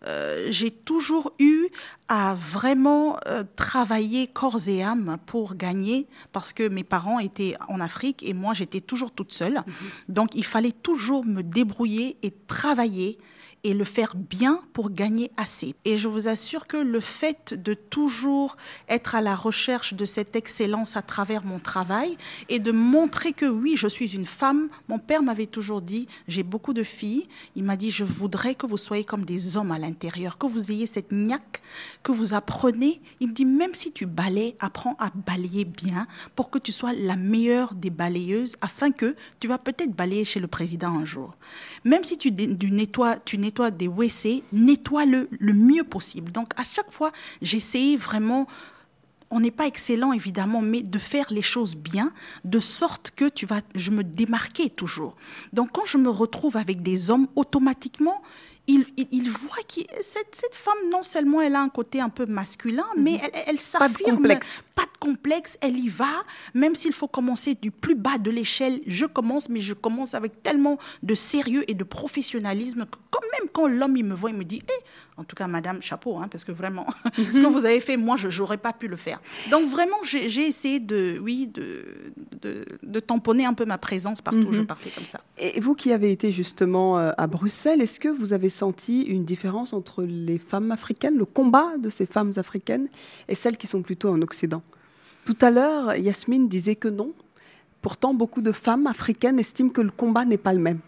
[0.06, 1.68] euh, j'ai toujours eu
[2.08, 7.80] à vraiment euh, travailler corps et âme pour gagner, parce que mes parents étaient en
[7.80, 9.54] Afrique et moi, j'étais toujours toute seule.
[9.54, 10.12] Mm -hmm.
[10.14, 13.18] Donc, il fallait toujours me débrouiller et travailler
[13.64, 15.74] et le faire bien pour gagner assez.
[15.84, 18.56] Et je vous assure que le fait de toujours
[18.88, 22.16] être à la recherche de cette excellence à travers mon travail
[22.48, 26.42] et de montrer que oui, je suis une femme, mon père m'avait toujours dit, j'ai
[26.42, 29.78] beaucoup de filles, il m'a dit, je voudrais que vous soyez comme des hommes à
[29.78, 31.62] l'intérieur, que vous ayez cette niaque,
[32.02, 33.00] que vous apprenez.
[33.20, 36.92] Il me dit, même si tu balayes, apprends à balayer bien pour que tu sois
[36.92, 41.34] la meilleure des balayeuses afin que tu vas peut-être balayer chez le président un jour.
[41.84, 46.32] Même si tu, tu nettoies, tu nettoies des WC, nettoie-le le mieux possible.
[46.32, 48.46] Donc à chaque fois, j'essayais vraiment
[49.30, 52.12] on n'est pas excellent évidemment, mais de faire les choses bien,
[52.44, 55.16] de sorte que tu vas, je me démarquais toujours.
[55.52, 58.22] Donc quand je me retrouve avec des hommes, automatiquement,
[58.68, 62.26] il, il, voit que cette, cette, femme, non seulement elle a un côté un peu
[62.26, 63.20] masculin, mais mhm.
[63.22, 63.90] elle, elle s'affirme.
[63.92, 64.62] Pas de complexe.
[64.74, 66.22] Pas de complexe, elle y va.
[66.54, 70.42] Même s'il faut commencer du plus bas de l'échelle, je commence, mais je commence avec
[70.42, 74.36] tellement de sérieux et de professionnalisme que quand même quand l'homme il me voit, il
[74.36, 74.84] me dit, eh,
[75.18, 78.16] en tout cas, madame, chapeau, hein, parce que vraiment, ce que vous avez fait, moi,
[78.16, 79.20] je n'aurais pas pu le faire.
[79.50, 81.84] Donc, vraiment, j'ai essayé de, oui, de,
[82.82, 84.66] de, tamponner un peu ma présence partout où je mhm.
[84.66, 85.20] partais comme ça.
[85.38, 89.24] Et vous qui avez été justement euh, à Bruxelles, est-ce que vous avez senti une
[89.24, 92.88] différence entre les femmes africaines, le combat de ces femmes africaines,
[93.28, 94.62] et celles qui sont plutôt en Occident?
[95.24, 97.12] Tout à l'heure, Yasmine disait que non.
[97.82, 100.80] Pourtant, beaucoup de femmes africaines estiment que le combat n'est pas le même.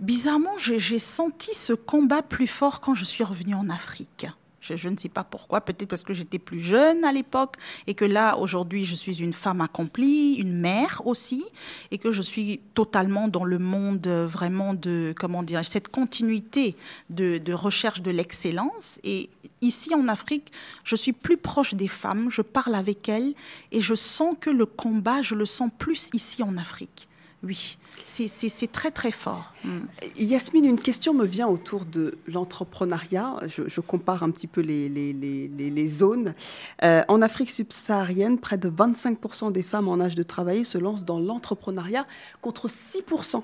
[0.00, 4.26] Bizarrement, j'ai senti ce combat plus fort quand je suis revenue en Afrique.
[4.62, 8.06] Je, ne sais pas pourquoi, peut-être parce que j'étais plus jeune à l'époque et que
[8.06, 11.44] là, aujourd'hui, je suis une femme accomplie, une mère aussi,
[11.90, 16.76] et que je suis totalement dans le monde euh, vraiment de, comment dire, cette continuité
[17.10, 19.00] de, de recherche de l'excellence.
[19.02, 19.28] Et
[19.60, 20.52] ici en Afrique,
[20.84, 23.34] je suis plus proche des femmes, je parle avec elles
[23.72, 27.08] et je sens que le combat, je le sens plus ici en Afrique.
[27.42, 29.54] Oui, c'est très très fort.
[29.64, 29.78] Mm.
[30.16, 33.36] Yasmine, une question me vient autour de l'entrepreneuriat.
[33.46, 36.34] Je, compare un petit peu les, zones.
[36.82, 41.04] Euh, en Afrique subsaharienne, près de 25% des femmes en âge de travailler se lancent
[41.04, 42.06] dans l'entrepreneuriat
[42.42, 43.42] contre 6%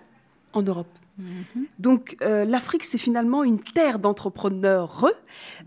[0.52, 0.98] en Europe.
[1.20, 1.64] Mm-hmm.
[1.78, 5.06] Donc euh, l'Afrique, c'est finalement une terre d'entrepreneurs.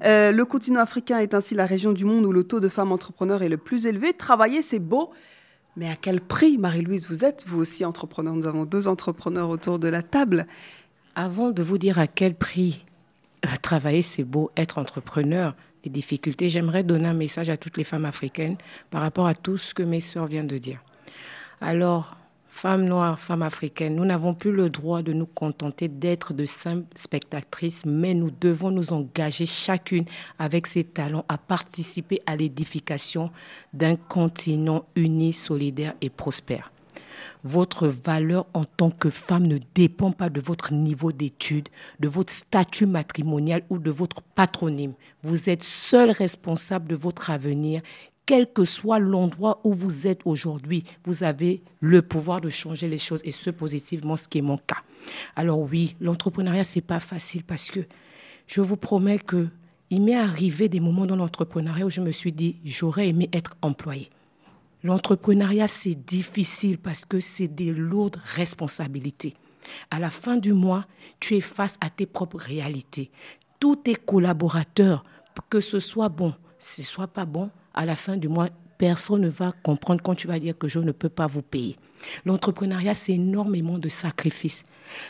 [0.04, 2.92] Euh, le continent africain est ainsi la région du monde où le taux de femmes
[2.92, 4.14] entrepreneurs est le plus élevé.
[4.14, 5.10] Travailler, c'est beau,
[5.76, 8.36] mais à quel prix, Marie-Louise, vous êtes vous aussi entrepreneur?
[8.36, 10.46] Nous avons deux entrepreneurs autour de la table.
[11.16, 12.86] Avant de vous dire à quel prix
[13.46, 15.56] euh, travailler, c'est beau, être entrepreneur,
[15.86, 18.58] les difficultés, j'aimerais donner un message à toutes les femmes africaines
[18.90, 20.84] par rapport à tout ce que mes sœurs viennent de dire.
[21.62, 22.18] Alors,
[22.62, 26.88] Femmes noires, femmes africaines, nous n'avons plus le droit de nous contenter d'être de simples
[26.94, 30.04] spectatrices, mais nous devons nous engager chacune
[30.40, 33.32] avec ses talents à participer à l'édification
[33.72, 36.74] d'un continent uni, solidaire et prospère.
[37.46, 41.70] Votre valeur en tant que femme ne dépend pas de votre niveau d'études,
[42.02, 44.96] de votre statut matrimonial ou de votre patronyme.
[45.24, 47.82] Vous êtes seul responsable de votre avenir
[48.30, 53.00] quel que soit l'endroit où vous êtes aujourd'hui, vous avez le pouvoir de changer les
[53.00, 54.84] choses et ce positivement, ce qui est mon cas.
[55.36, 57.80] Alors oui, l'entrepreneuriat, c'est pas facile parce que
[58.46, 59.48] je vous promets que
[59.90, 63.58] il m'est arrivé des moments dans l'entrepreneuriat où je me suis dit, j'aurais aimé être
[63.64, 64.12] employé.
[64.84, 69.34] L'entrepreneuriat, c'est difficile parce que c'est des lourdes responsabilités.
[69.90, 70.86] À la fin du mois,
[71.20, 73.10] tu es face à tes propres réalités.
[73.60, 75.04] Tous tes collaborateurs,
[75.50, 79.30] que ce soit bon, ce soit pas bon, à la fin du mois, personne ne
[79.30, 81.76] va comprendre quand tu vas dire que je ne peux pas vous payer.
[82.26, 84.66] L'entrepreneuriat, c'est énormément de sacrifices.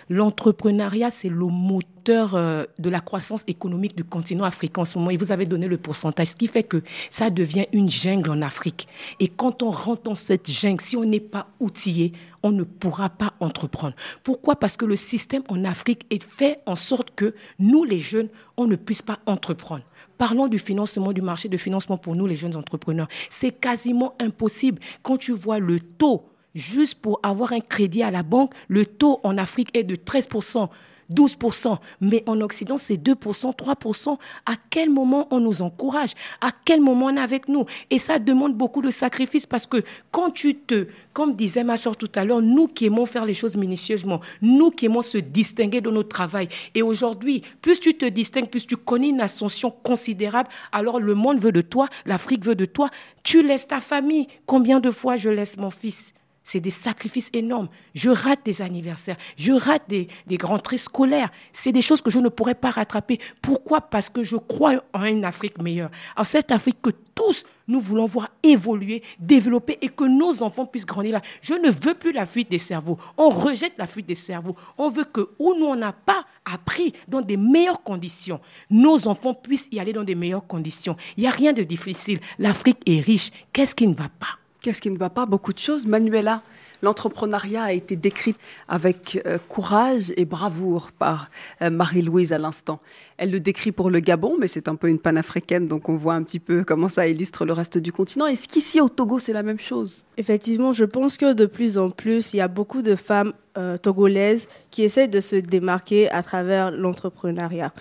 [0.09, 5.11] L'entrepreneuriat, c'est le moteur euh, de la croissance économique du continent africain en ce moment.
[5.11, 8.41] Et vous avez donné le pourcentage, ce qui fait que ça devient une jungle en
[8.41, 8.87] Afrique.
[9.19, 12.11] Et quand on rentre dans cette jungle, si on n'est pas outillé,
[12.43, 13.95] on ne pourra pas entreprendre.
[14.23, 14.55] Pourquoi?
[14.57, 18.65] Parce que le système en Afrique est fait en sorte que nous, les jeunes, on
[18.65, 19.83] ne puisse pas entreprendre.
[20.19, 23.07] Parlons du financement, du marché de financement pour nous, les jeunes entrepreneurs.
[23.29, 24.81] C'est quasiment impossible.
[25.01, 29.21] Quand tu vois le taux, juste pour avoir un crédit à la banque, le taux
[29.23, 30.67] en Afrique est de 13%.
[31.13, 34.17] 12%, mais en Occident, c'est 2%, 3%.
[34.45, 36.11] À quel moment on nous encourage?
[36.41, 37.65] À quel moment on est avec nous?
[37.89, 41.97] Et ça demande beaucoup de sacrifices parce que quand tu te, comme disait ma soeur
[41.97, 45.81] tout à l'heure, nous qui aimons faire les choses minutieusement, nous qui aimons se distinguer
[45.81, 50.49] de notre travail, et aujourd'hui, plus tu te distingues, plus tu connais une ascension considérable,
[50.71, 52.89] alors le monde veut de toi, l'Afrique veut de toi,
[53.23, 54.27] tu laisses ta famille.
[54.45, 56.13] Combien de fois je laisse mon fils?
[56.43, 57.69] C'est des sacrifices énormes.
[57.93, 61.29] Je rate des anniversaires, je rate des, des rentrées scolaires.
[61.53, 63.19] C'est des choses que je ne pourrais pas rattraper.
[63.41, 63.81] Pourquoi?
[63.81, 65.91] Parce que je crois en une Afrique meilleure.
[66.17, 70.87] En cette Afrique que tous nous voulons voir évoluer, développer et que nos enfants puissent
[70.87, 71.21] grandir là.
[71.41, 72.97] Je ne veux plus la fuite des cerveaux.
[73.15, 74.55] On rejette la fuite des cerveaux.
[74.77, 79.35] On veut que où nous on n'a pas appris dans des meilleures conditions, nos enfants
[79.35, 80.95] puissent y aller dans des meilleures conditions.
[81.15, 82.19] Il n'y a rien de difficile.
[82.39, 83.31] L'Afrique est riche.
[83.53, 84.38] Qu'est-ce qui ne va pas?
[84.61, 85.25] Qu'est-ce qui ne va pas?
[85.25, 85.85] Beaucoup de choses.
[85.85, 86.41] Manuela,
[86.81, 88.35] l'entrepreneuriat a été décrit
[88.67, 91.29] avec euh, courage et bravoure par
[91.61, 92.81] euh, Marie-Louise à l'instant.
[93.17, 96.15] Elle le décrit pour le Gabon, mais c'est un peu une panafricaine, donc on voit
[96.15, 98.25] un petit peu comment ça illustre le reste du continent.
[98.25, 100.03] Est-ce qu'ici au Togo, c'est la même chose?
[100.17, 103.77] Effectivement, je pense que de plus en plus, il y a beaucoup de femmes euh,
[103.77, 107.71] togolaises qui essayent de se démarquer à travers l'entrepreneuriat.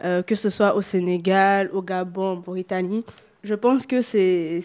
[0.00, 3.04] que ce soit au Sénégal, au Gabon, en Mauritanie,
[3.42, 4.62] je pense que c'est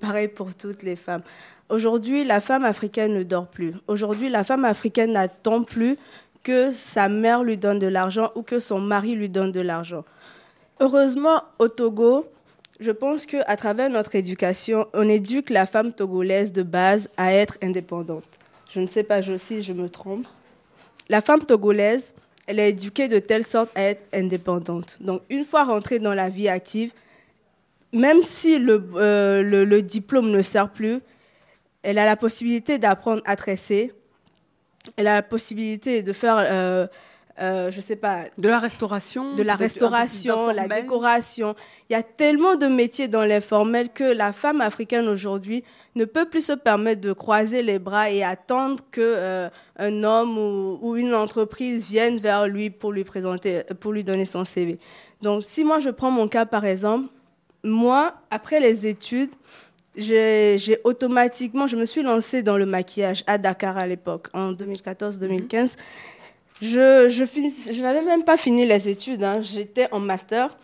[0.00, 1.22] pareil pour toutes les femmes.
[1.68, 3.74] Aujourd'hui, la femme africaine ne dort plus.
[3.88, 5.96] Aujourd'hui, la femme africaine n'attend plus
[6.42, 10.04] que sa mère lui donne de l'argent ou que son mari lui donne de l'argent.
[10.78, 12.26] Heureusement, au Togo,
[12.80, 17.56] je pense qu'à travers notre éducation, on éduque la femme togolaise de base à être
[17.62, 18.24] indépendante.
[18.70, 20.26] Je ne sais pas si je me trompe.
[21.08, 22.12] La femme togolaise,
[22.46, 24.98] elle est éduquée de telle sorte à être indépendante.
[25.00, 26.92] Donc, une fois rentrée dans la vie active,
[27.94, 31.00] même si euh, le, le, diplôme ne sert plus,
[31.82, 33.92] elle a la possibilité d'apprendre à tresser.
[34.96, 36.86] Elle a la possibilité de faire, euh,
[37.40, 38.24] euh, je sais pas.
[38.36, 39.34] De la restauration.
[39.34, 41.54] De la restauration, la décoration.
[41.88, 45.62] Il y a tellement de métiers dans l'informel que la femme africaine aujourd'hui
[45.94, 50.78] ne peut plus se permettre de croiser les bras et attendre que un homme ou,
[50.82, 54.78] ou, une entreprise vienne vers lui pour lui présenter, pour lui donner son CV.
[55.22, 57.08] Donc, si moi je prends mon cas par exemple,
[57.64, 59.30] moi, après les études,
[59.96, 65.76] j'ai automatiquement, je me suis lancée dans le maquillage à Dakar à l'époque, en 2014-2015.
[66.62, 67.24] Je, je,
[67.72, 69.42] je n'avais même pas fini les études, hein.
[69.42, 70.56] j'étais en master.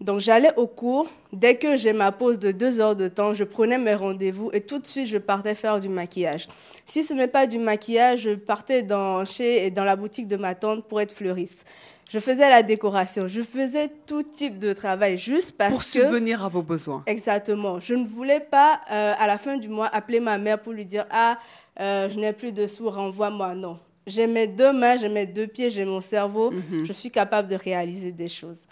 [0.00, 3.44] Donc j'allais au cours, dès que j'ai ma pause de deux heures de temps, je
[3.44, 6.48] prenais mes rendez-vous et tout de suite je partais faire du maquillage.
[6.84, 10.54] Si ce n'est pas du maquillage, je partais dans, chez, dans la boutique de ma
[10.54, 11.64] tante pour être fleuriste.
[12.08, 15.74] Je faisais la décoration, je faisais tout type de travail juste parce que...
[15.74, 17.02] Pour subvenir à vos besoins.
[17.06, 17.80] Exactement.
[17.80, 20.84] Je ne voulais pas, euh, à la fin du mois, appeler ma mère pour lui
[20.84, 21.38] dire Ah,
[21.80, 23.56] euh, je n'ai plus de sous, renvoie-moi.
[23.56, 23.78] Non.
[24.06, 26.52] J'ai mes deux mains, j'ai mes deux pieds, j'ai mon cerveau.
[26.52, 26.84] Mhm.
[26.84, 28.66] Je suis capable de réaliser des choses.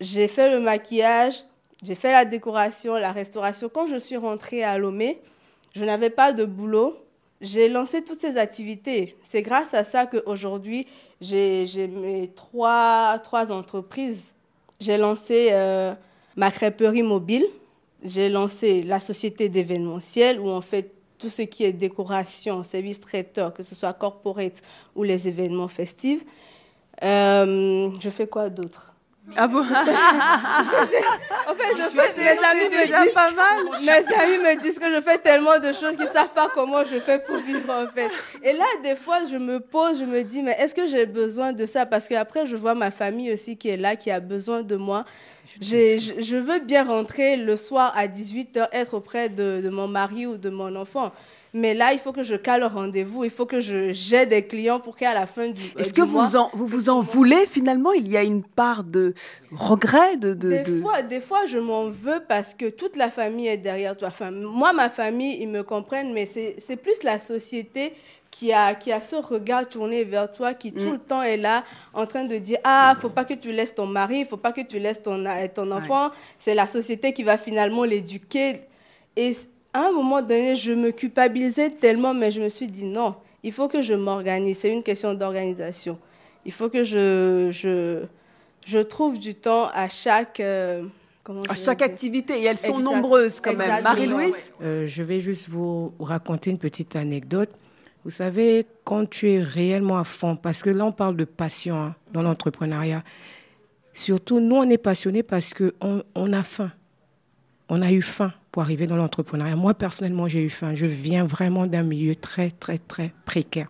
[0.00, 1.44] J'ai fait le maquillage,
[1.82, 3.68] j'ai fait la décoration, la restauration.
[3.68, 5.20] Quand je suis rentrée à Lomé,
[5.74, 6.96] je n'avais pas de boulot
[7.44, 9.16] j'ai lancé toutes ces activités.
[9.22, 10.86] C'est grâce à ça qu'aujourd'hui,
[11.20, 14.34] j'ai mes trois, trois entreprises.
[14.80, 15.94] J'ai lancé euh,
[16.36, 17.46] ma crêperie mobile.
[18.02, 23.52] J'ai lancé la société d'événementiel où on fait tout ce qui est décoration, service traiteur,
[23.54, 24.62] que ce soit corporate
[24.94, 26.24] ou les événements festifs.
[27.02, 28.93] Euh, je fais quoi d'autre?
[29.36, 29.60] Ah bon?
[31.46, 33.80] En fait, je fais, mes amis me disent, pas mal.
[33.80, 36.98] mes amis me disent que je fais tellement de choses qu'ils savent pas comment je
[36.98, 38.10] fais pour vivre en fait.
[38.42, 41.52] Et là, des fois, je me pose, je me dis, mais est-ce que j'ai besoin
[41.52, 41.86] de ça?
[41.86, 45.04] Parce qu'après, je vois ma famille aussi qui est là, qui a besoin de moi.
[45.60, 50.26] Je, je veux bien rentrer le soir à 18h, être auprès de, de mon mari
[50.26, 51.12] ou de mon enfant.
[51.56, 54.80] Mais là, il faut que je cale le rendez-vous, il faut que j'ai des clients
[54.80, 57.92] pour qu'à la fin du Est-ce que vous, en, vous vous en voulez finalement?
[57.92, 59.14] Il y a une part de
[59.52, 63.46] regret de, de, des, Fois, des fois, je m'en veux parce que toute la famille
[63.46, 64.08] est derrière toi.
[64.08, 67.92] Enfin, moi, ma famille, ils me comprennent, mais c'est plus la société
[68.32, 70.92] qui a, qui a ce regard tourné vers toi, qui tout mm.
[70.92, 71.62] le temps est là
[71.92, 74.62] en train de dire Ah, faut pas que tu laisses ton mari, faut pas que
[74.62, 75.22] tu laisses ton,
[75.54, 76.10] ton enfant.
[76.36, 78.56] C'est la société qui va finalement l'éduquer.
[79.16, 79.36] Et
[79.74, 83.52] à un moment donné, je me culpabilisais tellement, mais je me suis dit non, il
[83.52, 84.58] faut que je m'organise.
[84.58, 85.98] C'est une question d'organisation.
[86.46, 88.04] Il faut que je, je,
[88.64, 90.40] je, trouve du temps à chaque.
[90.40, 90.84] Euh,
[91.48, 93.82] à chaque activité, et elles sont nombreuses quand même.
[93.82, 94.34] Marie-Louise?
[94.62, 97.48] Euh, Je vais juste vous raconter une petite anecdote.
[98.04, 101.80] Vous savez, quand tu es réellement à fond, parce que là on parle de passion
[101.80, 103.02] hein, dans l'entrepreneuriat,
[103.94, 106.70] surtout nous on est passionnés parce qu'on on a faim.
[107.68, 109.56] On a eu faim pour arriver dans l'entrepreneuriat.
[109.56, 110.74] Moi, personnellement, j'ai eu faim.
[110.74, 113.68] Je viens vraiment d'un milieu très, très, très précaire.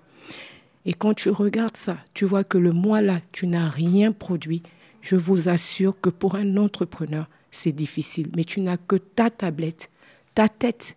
[0.85, 4.63] Et quand tu regardes ça, tu vois que le mois-là, tu n'as rien produit.
[5.01, 8.29] Je vous assure que pour un entrepreneur, c'est difficile.
[8.37, 9.91] Mais tu n'as que ta tablette,
[10.35, 10.97] ta tête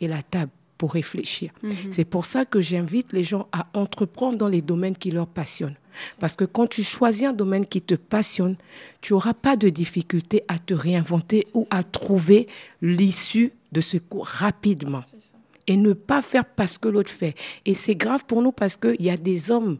[0.00, 1.52] et la table pour réfléchir.
[1.62, 1.72] Mhm.
[1.90, 5.76] C'est pour ça que j'invite les gens à entreprendre dans les domaines qui leur passionnent.
[6.18, 8.56] Parce que quand tu choisis un domaine qui te passionne,
[9.00, 12.48] tu n'auras pas de difficulté à te réinventer ou à trouver
[12.82, 15.02] l'issue de ce cours rapidement.
[15.68, 17.34] et ne pas faire parce que l'autre fait.
[17.64, 19.78] Et c'est grave pour nous parce qu'il y a des hommes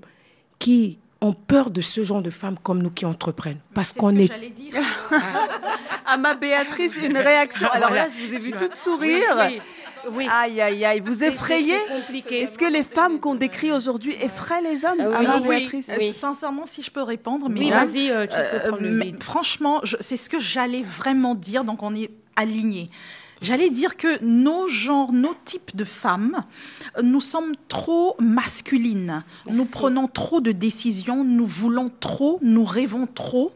[0.59, 3.61] qui ont peur de ce genre de femmes comme nous qui entreprennent.
[3.73, 4.27] Parce qu'on est.
[4.27, 4.75] J'allais dire.
[6.09, 7.69] À ma Béatrice, une réaction.
[7.73, 9.35] Alors là, je vous ai vu toute sourire.
[9.37, 9.61] Oui, oui.
[10.31, 12.41] Aïe, aïe, aïe, vous effrayez c'est compliqué.
[12.43, 16.13] Est-ce que les femmes qu'on décrit aujourd'hui effraient les hommes Euh, oui, Béatrice oui.
[16.13, 19.15] Sincèrement, si je peux répondre, Oui, mesdames, vas-y, euh, tu peux Euh, prendre le mais
[19.21, 22.89] franchement, je- c'est ce que j'allais vraiment dire, donc on est alignés.
[23.43, 26.43] J'allais dire que nos genres, nos types de femmes,
[27.03, 29.23] nous sommes trop masculines.
[29.51, 33.53] Nous prenons trop de décisions, nous voulons trop, nous rêvons trop.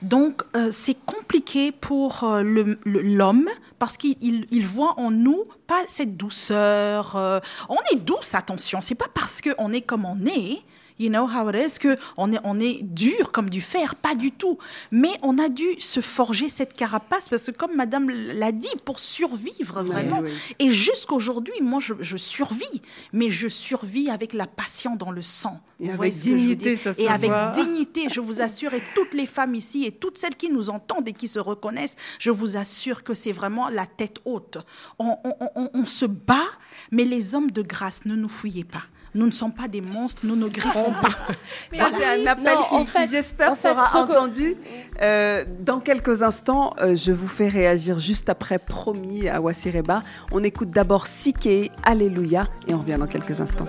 [0.00, 2.42] Donc, euh, c'est compliqué pour euh,
[2.84, 3.48] l'homme
[3.78, 7.16] parce qu'il il- il voit en nous pas cette douceur.
[7.16, 8.80] euh, on est douce, attention.
[8.80, 10.62] C'est pas parce qu'on est comme on est.
[10.98, 14.14] You know how it is, que on est, on est dur comme du fer, pas
[14.14, 14.58] du tout.
[14.90, 18.98] Mais on a dû se forger cette carapace parce que, comme Madame l'a dit, pour
[18.98, 20.20] survivre vraiment.
[20.20, 20.30] oui.
[20.58, 22.82] Et jusqu'aujourd'hui, moi, je, je survis,
[23.12, 25.60] mais je survis avec la passion dans le sang.
[25.80, 27.52] Et Vous avec dignité, ça se Et avec voit.
[27.54, 31.06] dignité, je vous assure, et toutes les femmes ici, et toutes celles qui nous entendent
[31.06, 34.58] et qui se reconnaissent, je vous assure que c'est vraiment la tête haute.
[34.98, 36.48] On, on- on- on se bat,
[36.90, 38.82] mais les hommes de grâce, ne nous fouillez pas.
[39.14, 41.08] Nous ne sommes pas des monstres, nous ne griffons pas.
[41.76, 44.56] Ça, c'est un appel Non, qui, en qui, fait- j'espère, en fait, sera que- entendu.
[45.00, 50.00] Euh, dans quelques instants, euh, je vous fais réagir juste après, promis, à Wassireba.
[50.32, 53.66] On écoute d'abord Sike, Alléluia, et on revient dans quelques instants.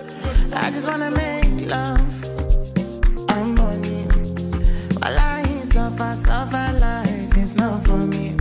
[0.52, 2.00] I just wanna make love.
[3.30, 4.08] I'm on you.
[5.00, 8.36] While I suffer, suffer life is not for me.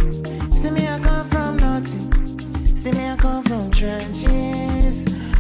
[0.58, 2.76] See me, I come from nothing.
[2.76, 4.79] See me, I come from trenches.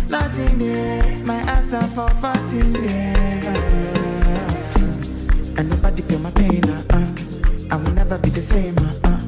[0.09, 1.23] Nothing there.
[1.23, 3.45] My answer for 14 years.
[5.57, 7.07] And nobody feel my pain, uh, uh.
[7.71, 9.21] I will never be the same, uh, uh.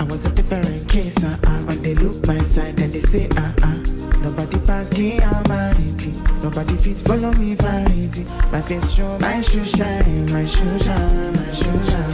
[0.00, 1.58] I was a different case, uh, uh.
[1.66, 3.78] When they look my side and they say, uh, uh.
[4.22, 6.12] Nobody pass the almighty.
[6.42, 8.24] Nobody fits follow me vanity.
[8.50, 12.13] My face show, my shoe shine, my shoe shine, my shoe shine.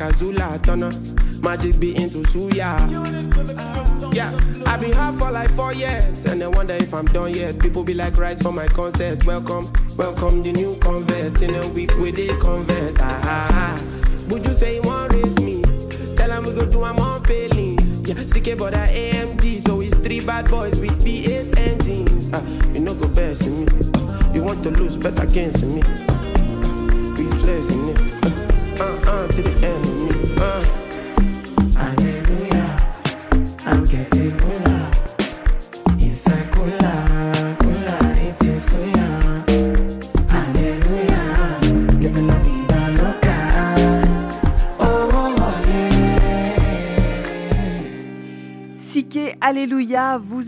[0.00, 0.92] Like a Zula Turner.
[1.42, 2.78] Magic be into suya.
[4.14, 4.32] Yeah,
[4.66, 7.58] I've been hard for like four years, and I wonder if I'm done yet.
[7.58, 9.24] People be like, rise for my concert.
[9.24, 11.40] Welcome, welcome the new convert.
[11.42, 13.00] In a week with they convert.
[13.00, 14.26] Ah, ah, ah.
[14.28, 15.62] Would you say you want raise me?
[16.16, 17.78] Tell him we go do I'm failing.
[18.04, 22.30] Yeah, CK but I AMG, so it's three bad boys with V8 engines.
[22.32, 22.42] Ah,
[22.72, 23.66] you know go best in me.
[23.94, 25.82] Ah, you want to lose, bet against me.
[27.16, 28.20] We flexing it.
[28.24, 28.40] Uh,
[28.80, 29.89] uh, uh, to the end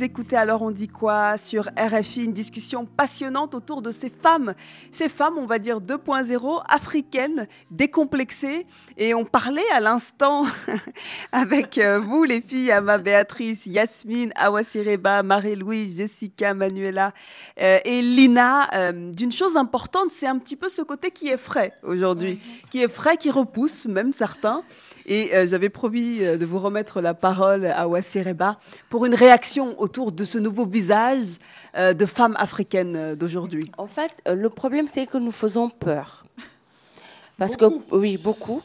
[0.02, 4.52] vous écoutez alors on dit quoi sur RFI, une discussion passionnante autour de ces femmes,
[4.90, 8.66] ces femmes on va dire 2.0 africaines, décomplexées.
[8.98, 10.44] Et on parlait à l'instant
[11.32, 17.14] avec euh, vous les filles, Ama Béatrice, Yasmine, Awasireba, Marie-Louise, Jessica, Manuela
[17.60, 21.36] euh, et Lina euh, d'une chose importante, c'est un petit peu ce côté qui est
[21.36, 22.40] frais aujourd'hui,
[22.72, 24.64] qui est frais, qui repousse même certains.
[25.06, 29.91] Et euh, j'avais promis de vous remettre la parole à Wassireba pour une réaction autour
[29.92, 31.38] de ce nouveau visage
[31.76, 33.70] euh, de femme africaine euh, d'aujourd'hui.
[33.78, 36.24] En fait, euh, le problème, c'est que nous faisons peur.
[37.38, 38.62] Parce que, oui, beaucoup.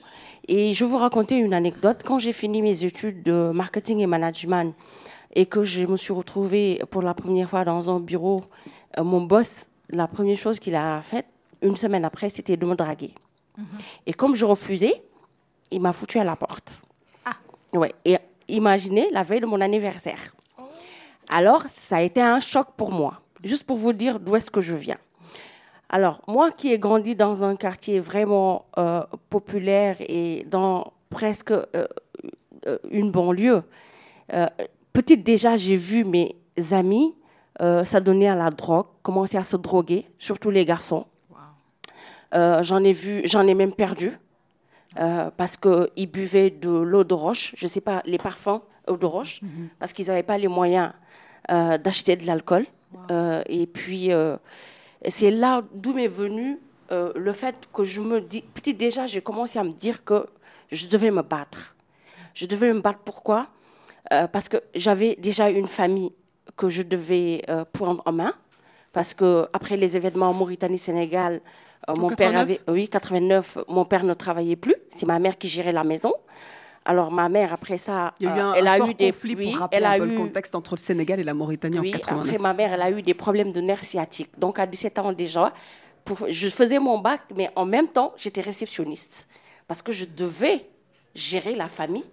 [0.47, 2.01] Et je vais vous raconter une anecdote.
[2.05, 4.73] Quand j'ai fini mes études de marketing et management
[5.35, 8.43] et que je me suis retrouvée pour la première fois dans un bureau,
[8.97, 11.25] mon boss, la première chose qu'il a faite,
[11.61, 13.13] une semaine après, c'était de me draguer.
[14.05, 15.01] Et comme je refusais,
[15.71, 16.83] il m'a foutu à la porte.
[17.73, 17.93] Ouais.
[18.05, 18.17] Et
[18.47, 20.33] imaginez la veille de mon anniversaire.
[21.29, 23.21] Alors, ça a été un choc pour moi.
[23.43, 24.97] Juste pour vous dire d'où est-ce que je viens.
[25.89, 31.65] Alors, moi qui ai grandi dans un quartier vraiment euh, populaire et dans presque euh,
[32.67, 33.63] euh, une banlieue,
[34.33, 34.47] euh,
[34.93, 36.35] petite déjà, j'ai vu mes
[36.71, 37.13] amis
[37.85, 41.07] s'adonner à la drogue, commencer à se droguer, surtout les garçons.
[42.31, 44.15] J'en ai vu, j'en ai même perdu
[44.95, 49.07] parce qu'ils buvaient de l'eau de roche, je ne sais pas, les parfums eau de
[49.07, 49.41] roche,
[49.79, 50.91] parce qu'ils n'avaient pas les moyens
[51.51, 52.65] euh, d'acheter de l'alcool.
[53.11, 54.37] Euh, et puis, euh,
[55.07, 59.59] c'est là d'où m'est venu le fait que je me dis, petit déjà, j'ai commencé
[59.59, 60.25] à me dire que
[60.71, 61.75] je devais me battre.
[62.33, 63.47] Je devais me battre pourquoi?
[64.09, 66.13] Parce que j'avais déjà une famille
[66.55, 67.43] que je devais
[67.73, 68.33] prendre en main.
[68.93, 71.41] Parce que après les événements en Mauritanie, Sénégal,
[71.89, 72.41] euh, mon père 89?
[72.41, 74.75] avait, oui, 89, mon père ne travaillait plus.
[74.89, 76.13] C'est ma mère qui gérait la maison.
[76.89, 79.11] Alors ma mère après ça, Il y a eu euh, un, elle a eu des,
[79.11, 81.79] conflit oui, pour rappeler elle a eu, le contexte entre le Sénégal et la Mauritanie
[81.79, 82.25] oui, en 89.
[82.25, 84.31] après ma mère, elle a eu des problèmes de nerfs sciatiques.
[84.39, 85.53] Donc à 17 ans déjà,
[86.05, 89.27] pour- je faisais mon bac, mais en même temps, j'étais réceptionniste.
[89.67, 90.65] Parce que je devais
[91.13, 92.05] gérer la famille.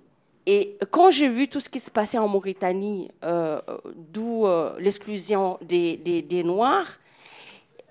[0.46, 3.60] Et quand j'ai vu tout ce qui se passait en Mauritanie, euh,
[4.12, 6.98] d'où euh, l'exclusion des, des- des Noirs,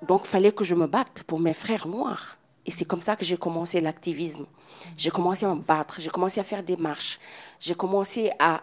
[0.07, 2.37] donc il fallait que je me batte pour mes frères noirs.
[2.65, 4.45] Et c'est comme ça que j'ai commencé l'activisme.
[4.97, 7.19] J'ai commencé à me battre, j'ai commencé à faire des marches,
[7.59, 8.61] j'ai commencé à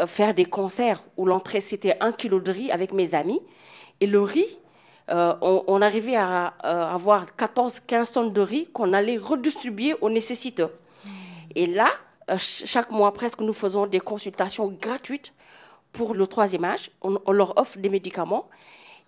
[0.00, 3.40] euh, faire des concerts où l'entrée c'était un kilo de riz avec mes amis.
[4.00, 4.58] Et le riz,
[5.10, 10.70] euh, on, arrivait à euh, avoir 14-15 tonnes de riz qu'on allait redistribuer aux nécessiteux.
[11.54, 11.88] Et là,
[12.28, 15.34] ch- chaque mois presque, nous faisons des consultations gratuites
[15.92, 16.90] pour le troisième âge.
[17.02, 18.46] On leur offre des médicaments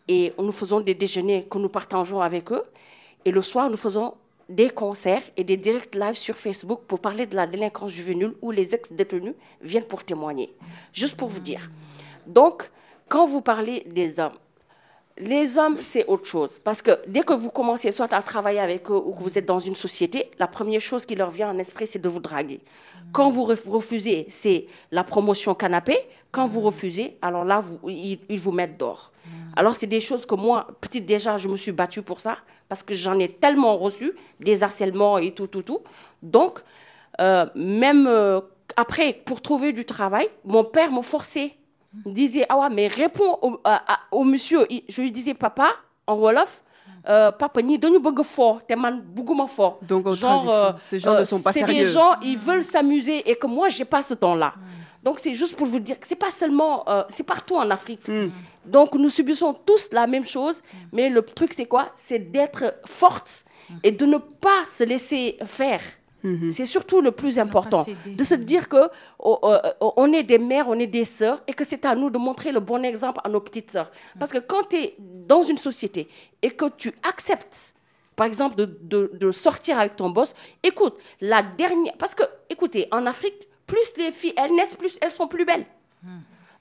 [0.09, 2.65] et nous faisons des déjeuners que nous partageons avec eux.
[3.25, 4.15] Et le soir, nous faisons
[4.49, 8.51] des concerts et des directs live sur Facebook pour parler de la délinquance juvénile où
[8.51, 10.55] les ex-détenus viennent pour témoigner.
[10.93, 11.71] Juste pour vous dire.
[12.27, 12.71] Donc,
[13.09, 14.37] quand vous parlez des hommes,
[15.19, 16.59] les hommes, c'est autre chose.
[16.63, 19.47] Parce que dès que vous commencez soit à travailler avec eux ou que vous êtes
[19.47, 22.61] dans une société, la première chose qui leur vient en esprit, c'est de vous draguer.
[23.13, 25.97] Quand vous ref- refusez, c'est la promotion canapé.
[26.31, 29.13] Quand vous refusez, alors là, ils vous mettent dehors.
[29.55, 32.39] Alors, c'est des choses que moi, petite déjà, je me suis battue pour ça,
[32.71, 35.81] parce que j'en ai tellement reçu, des harcèlements et tout, tout, tout.
[36.23, 36.61] Donc,
[37.21, 38.41] euh, même euh,
[38.77, 41.55] après, pour trouver du travail, mon père me forçait.
[42.07, 44.67] Disait, ah ouais, mais réponds au, à- au monsieur.
[44.89, 45.69] Je lui disais, papa,
[46.07, 46.63] en Wolof,
[47.09, 49.79] euh, papa, ni dañu bëgg fort, te man bëgguma fort.
[49.83, 51.85] Donc, en Genre, traduction, ces gens ne sont pas c'est sérieux.
[51.85, 54.55] des gens, ils veulent s'amuser et que moi, j'ai pas ce temps-là.
[55.03, 58.09] Donc, c'est juste pour vous dire que c'est pas seulement, euh, c'est partout en Afrique.
[58.65, 60.63] Donc, nous subissons tous la même chose,
[60.93, 61.89] mais le truc, c'est quoi?
[61.97, 63.45] C'est d'être forte
[63.83, 65.81] et de ne pas se laisser faire.
[66.51, 67.83] C'est surtout le plus important.
[68.17, 71.43] De se dire que oh, euh, oh, on est des mères, on est des sœurs
[71.49, 73.91] et que c'est à nous de montrer le bon exemple à nos petites sœurs.
[74.19, 76.09] Parce que quand tu es dans une société
[76.43, 77.75] et que tu acceptes,
[78.15, 81.95] par exemple, de, de- de sortir avec ton boss, écoute, la dernière.
[81.99, 85.65] Parce que, écoutez, en Afrique, plus les filles, elles naissent, plus elles sont plus belles.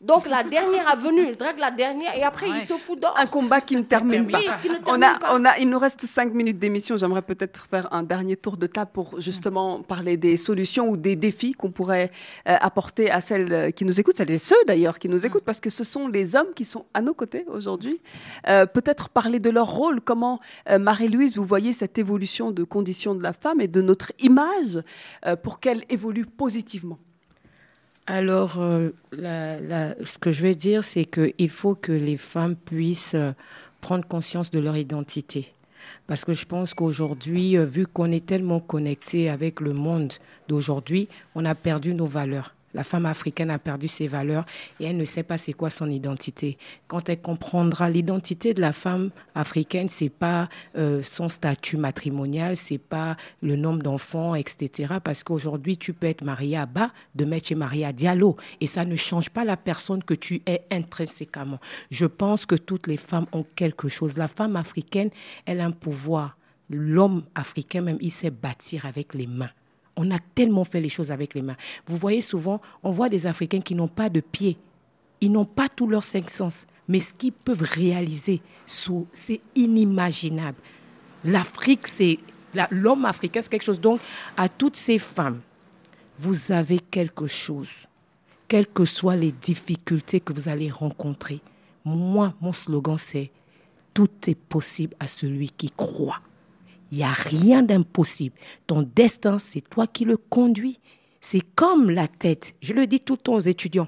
[0.01, 3.15] Donc la dernière à venue, il drague la dernière et après il te fout dehors.
[3.17, 4.57] Un combat qui ne termine Oui, pas.
[4.61, 5.29] qui ne On a, pas.
[5.35, 6.97] on a, il nous reste cinq minutes d'émission.
[6.97, 11.15] J'aimerais peut-être faire un dernier tour de table pour justement parler des solutions ou des
[11.15, 12.11] défis qu'on pourrait
[12.49, 15.59] euh, apporter à celles qui nous écoutent, celles et ceux d'ailleurs qui nous écoutent, parce
[15.59, 18.01] que ce sont les hommes qui sont à nos côtés aujourd'hui.
[18.47, 20.01] Euh, peut-être parler de leur rôle.
[20.01, 20.39] Comment,
[20.69, 24.81] euh, Marie-Louise, vous voyez cette évolution de conditions de la femme et de notre image
[25.27, 26.97] euh, pour qu'elle évolue positivement?
[28.13, 33.31] Alors, euh, ce que je vais dire, c'est qu'il faut que les femmes puissent euh,
[33.79, 35.53] prendre conscience de leur identité.
[36.07, 40.11] Parce que je pense qu'aujourd'hui, euh, vu qu'on est tellement connecté avec le monde
[40.49, 42.53] d'aujourd'hui, on a perdu nos valeurs.
[42.73, 44.45] La femme africaine a perdu ses valeurs
[44.79, 46.57] et elle ne sait pas c'est quoi son identité.
[46.87, 52.77] Quand elle comprendra l'identité de la femme africaine, c'est pas euh, son statut matrimonial, c'est
[52.77, 54.95] pas le nombre d'enfants, etc.
[55.03, 58.67] Parce qu'aujourd'hui, tu peux être marié à bas, demain tu es marié à Diallo et
[58.67, 61.59] ça ne change pas la personne que tu es intrinsèquement.
[61.89, 64.17] Je pense que toutes les femmes ont quelque chose.
[64.17, 65.09] La femme africaine,
[65.45, 66.37] elle a un pouvoir.
[66.69, 69.49] L'homme africain même, il sait bâtir avec les mains.
[69.95, 71.57] On a tellement fait les choses avec les mains.
[71.85, 74.57] Vous voyez souvent, on voit des Africains qui n'ont pas de pieds.
[75.19, 76.65] Ils n'ont pas tous leurs cinq sens.
[76.87, 80.57] Mais ce qu'ils peuvent réaliser, c'est inimaginable.
[81.23, 82.19] L'Afrique, c'est
[82.71, 83.79] l'homme africain, c'est quelque chose.
[83.79, 83.99] Donc,
[84.35, 85.41] à toutes ces femmes,
[86.19, 87.69] vous avez quelque chose,
[88.47, 91.41] quelles que soient les difficultés que vous allez rencontrer.
[91.85, 93.31] Moi, mon slogan, c'est
[93.93, 96.21] tout est possible à celui qui croit.
[96.91, 98.35] Il n'y a rien d'impossible.
[98.67, 100.79] Ton destin, c'est toi qui le conduis.
[101.21, 102.53] C'est comme la tête.
[102.61, 103.87] Je le dis tout le temps aux étudiants.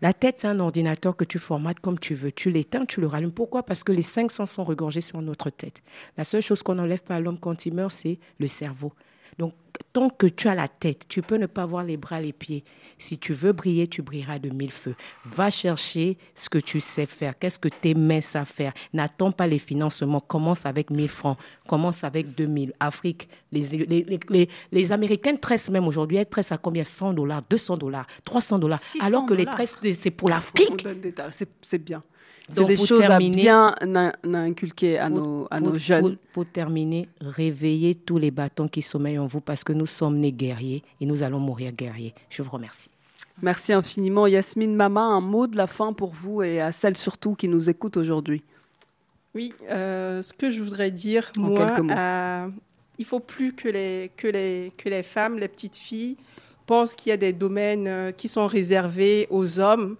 [0.00, 2.30] La tête, c'est un ordinateur que tu formates comme tu veux.
[2.30, 3.32] Tu l'éteins, tu le rallumes.
[3.32, 3.64] Pourquoi?
[3.64, 5.82] Parce que les cinq sens sont regorgés sur notre tête.
[6.16, 8.92] La seule chose qu'on n'enlève pas à l'homme quand il meurt, c'est le cerveau.
[9.38, 9.54] Donc,
[9.92, 12.64] tant que tu as la tête, tu peux ne pas voir les bras, les pieds.
[12.98, 14.96] Si tu veux briller, tu brilleras de mille feux.
[15.24, 17.38] Va chercher ce que tu sais faire.
[17.38, 18.72] Qu'est-ce que tes mains savent faire?
[18.92, 20.20] N'attends pas les financements.
[20.20, 21.38] Commence avec 1000 francs.
[21.68, 22.72] Commence avec 2000.
[22.80, 26.16] Afrique, les, les, les, les, Américaines tressent même aujourd'hui.
[26.16, 26.82] Elles tressent à combien?
[26.82, 28.80] 100 dollars, 200 dollars, 300 dollars.
[29.00, 30.84] Alors que les tresses, c'est pour l'Afrique.
[31.62, 32.02] c'est bien.
[32.50, 33.74] C'est des choses à bien
[34.24, 36.16] inculquer à, nos, à nos jeunes.
[36.32, 40.32] Pour, terminer, réveillez tous les bâtons qui sommeillent en vous parce que nous sommes nés
[40.32, 42.14] guerriers et nous allons mourir guerriers.
[42.30, 42.90] Je vous remercie.
[43.42, 44.26] Merci infiniment.
[44.26, 47.70] Yasmine Mama, un mot de la fin pour vous et à celles surtout qui nous
[47.70, 48.42] écoutent aujourd'hui.
[49.34, 52.48] Oui, euh, ce que je voudrais dire, moi, euh,
[52.98, 56.16] il faut plus que les, que, les, que les femmes, les petites filles,
[56.66, 59.96] pensent qu'il y a des domaines euh, qui sont réservés aux hommes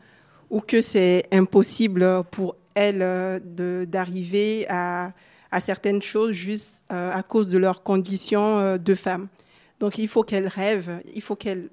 [0.50, 5.12] ou que c'est impossible pour elles euh, d'arriver à,
[5.50, 9.28] à, certaines choses juste euh, à cause de leurs conditions de femmes.
[9.80, 11.68] Donc il faut qu'elles rêvent, il faut qu'elles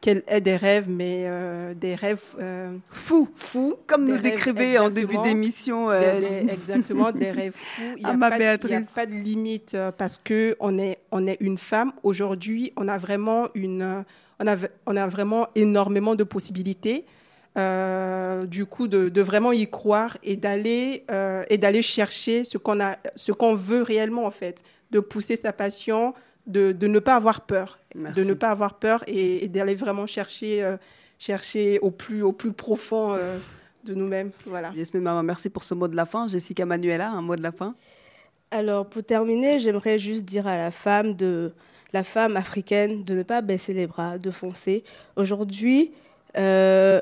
[0.00, 3.28] qu'elle ait des rêves, mais euh, des rêves euh, fous.
[3.34, 5.90] Fous, comme nous décrivez en début d'émission.
[5.90, 7.82] Euh, exactement, des rêves fous.
[7.96, 11.92] Il n'y a, a, pas de limite parce qu'on est, on est une femme.
[12.02, 14.04] Aujourd'hui, on a vraiment une,
[14.38, 17.04] on a, on a vraiment énormément de possibilités.
[17.56, 21.04] Du coup, de, de, vraiment y croire et d'aller
[21.48, 25.52] et d'aller chercher ce qu'on a, ce qu'on veut réellement en fait, de pousser sa
[25.52, 26.14] passion,
[26.46, 30.76] de, ne pas avoir peur, de ne pas avoir peur et, d'aller vraiment chercher, euh,
[31.18, 33.38] chercher au plus, au plus profond euh,
[33.84, 34.30] de nous-mêmes.
[34.46, 34.72] Voilà.
[34.94, 36.28] Maman, merci pour ce mot de la fin.
[36.28, 37.74] Jessica Manuela, un mot de la fin?
[38.50, 41.52] Alors pour terminer, j'aimerais juste dire à la femme de
[41.92, 44.82] la femme africaine de ne pas baisser les bras, de foncer.
[45.16, 45.92] Aujourd'hui,
[46.36, 47.00] euh,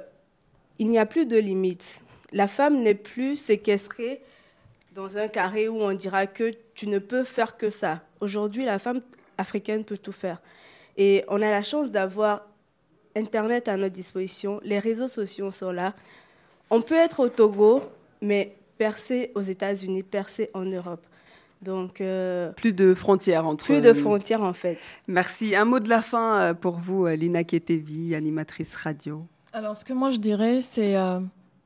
[0.79, 2.03] il n'y a plus de limites.
[2.33, 4.21] La femme n'est plus séquestrée
[4.95, 8.03] dans un carré où on dira que tu ne peux faire que ça.
[8.21, 9.01] Aujourd'hui, la femme
[9.39, 10.41] africaine peut tout faire.
[10.97, 12.49] Et on a la chance d'avoir
[13.17, 15.95] Internet à notre disposition, les réseaux sociaux sont là.
[16.71, 17.83] On peut être au Togo,
[18.23, 21.05] mais percer aux États-Unis, percer en Europe.
[21.61, 25.01] Donc euh, plus de frontières entre plus de frontières en fait.
[25.09, 25.57] Merci.
[25.57, 29.27] Un mot de la fin euh, pour vous, euh, Lina Ketevi, animatrice radio.
[29.53, 30.97] Alors ce que moi je dirais, c'est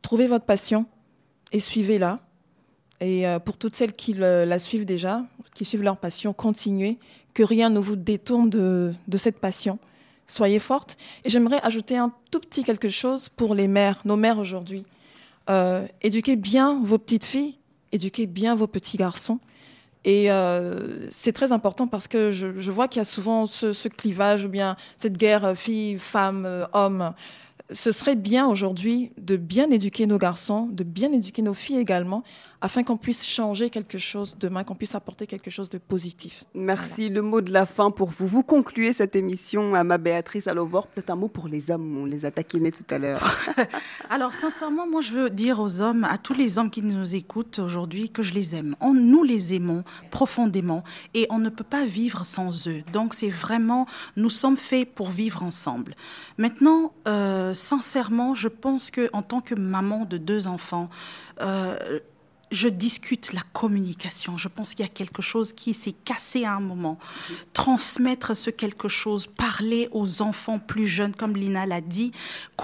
[0.03, 0.87] trouver votre passion
[1.53, 2.21] et suivez-la.
[3.01, 5.25] Et pour toutes celles qui la suivent déjà,
[5.55, 6.99] qui suivent leur passion, continuez
[7.35, 9.79] que rien ne vous détourne de, cette passion.
[10.27, 10.97] Soyez forte.
[11.25, 14.85] Et j'aimerais ajouter un tout petit quelque chose pour les mères, nos mères aujourd'hui.
[15.51, 17.59] Euh, éduquez bien vos petites filles,
[17.91, 19.41] éduquez bien vos petits garçons.
[20.05, 24.45] Et euh, c'est très important parce que je, vois qu'il y a souvent ce, clivage
[24.45, 27.11] ou bien cette guerre fille, femme, euh.
[27.73, 32.23] Ce serait bien aujourd'hui de bien éduquer nos garçons, de bien éduquer nos filles également,
[32.63, 36.45] afin qu'on puisse changer quelque chose demain, qu'on puisse apporter quelque chose de positif.
[36.55, 37.09] Merci.
[37.09, 38.29] Le mot de la fin pour vous.
[38.29, 40.87] Vous concluez cette émission à ma Béatrice Alovor.
[40.87, 41.99] Peut-être un mot pour les hommes.
[41.99, 43.21] On les a taquinés tout à l'heure.
[44.11, 47.59] Alors, sincèrement, moi, je veux dire aux hommes, à tous les hommes qui nous écoutent
[47.59, 48.77] aujourd'hui, que je les aime.
[48.81, 49.83] On, nous les aimons
[50.13, 50.85] profondément
[51.15, 52.85] et on ne peut pas vivre sans eux.
[52.93, 53.87] Donc, c'est vraiment,
[54.17, 55.97] nous sommes faits pour vivre ensemble.
[56.39, 60.89] Maintenant, euh, sincèrement, je pense que en tant que maman de deux enfants,
[61.41, 61.99] euh,
[62.53, 64.37] je discute la communication.
[64.37, 66.99] Je pense qu'il y a quelque chose qui s'est cassé à un moment.
[67.53, 72.13] Transmettre ce quelque chose, parler aux enfants plus jeunes, comme Lina l'a dit,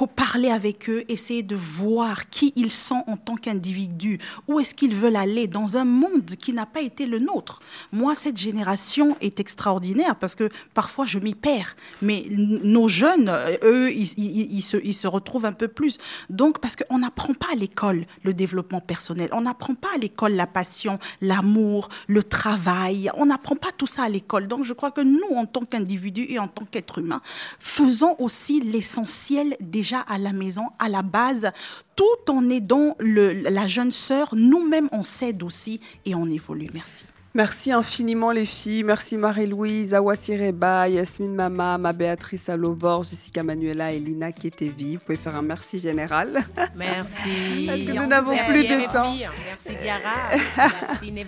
[0.07, 4.95] parler avec eux, essayer de voir qui ils sont en tant qu'individus, où est-ce qu'ils
[4.95, 7.61] veulent aller dans un monde qui n'a pas été le nôtre.
[7.93, 13.33] Moi, cette génération est extraordinaire parce que parfois je m'y perds, mais nos jeunes,
[13.63, 15.99] eux, ils, se retrouvent un peu plus.
[16.31, 20.33] Donc, parce qu'on n'apprend pas à l'école le développement personnel, on n'apprend pas à l'école
[20.33, 23.11] la passion, l'amour, le travail.
[23.15, 24.49] On n'apprend pas tout ça à l'école.
[24.49, 27.23] Donc je crois que nous, en tant qu'individus et en tant qu'êtres humains,
[27.59, 31.51] faisons aussi l'essentiel déjà à la maison, à la base,
[31.97, 34.35] tout en aidant la jeune sœur.
[34.35, 36.69] Nous-mêmes, on s'aide aussi et on évolue.
[36.75, 37.05] Merci.
[37.39, 38.83] Merci infiniment les filles.
[38.83, 44.67] Merci Marie-Louise, Awasi Reba, Yasmine Mama, ma Béatrice Alovor, Jessica Manuela et Lina qui étaient
[44.77, 44.99] vives.
[44.99, 46.41] Vous pouvez faire un merci général.
[46.75, 47.65] Merci.
[47.69, 49.15] Parce que nous n'avons plus de temps.
[49.15, 50.31] Merci Diara.
[51.01, 51.27] merci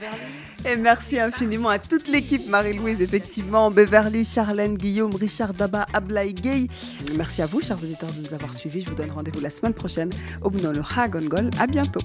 [0.64, 6.66] Et merci infiniment à toute l'équipe Marie-Louise, effectivement, Beverly, Charlène, Guillaume, Richard Daba, Ablaï Gay.
[7.16, 8.80] Merci à vous, chers auditeurs, de nous avoir suivis.
[8.80, 10.10] Je vous donne rendez-vous la semaine prochaine
[10.42, 11.50] au Bnolo Hagongol.
[11.56, 12.00] À bientôt.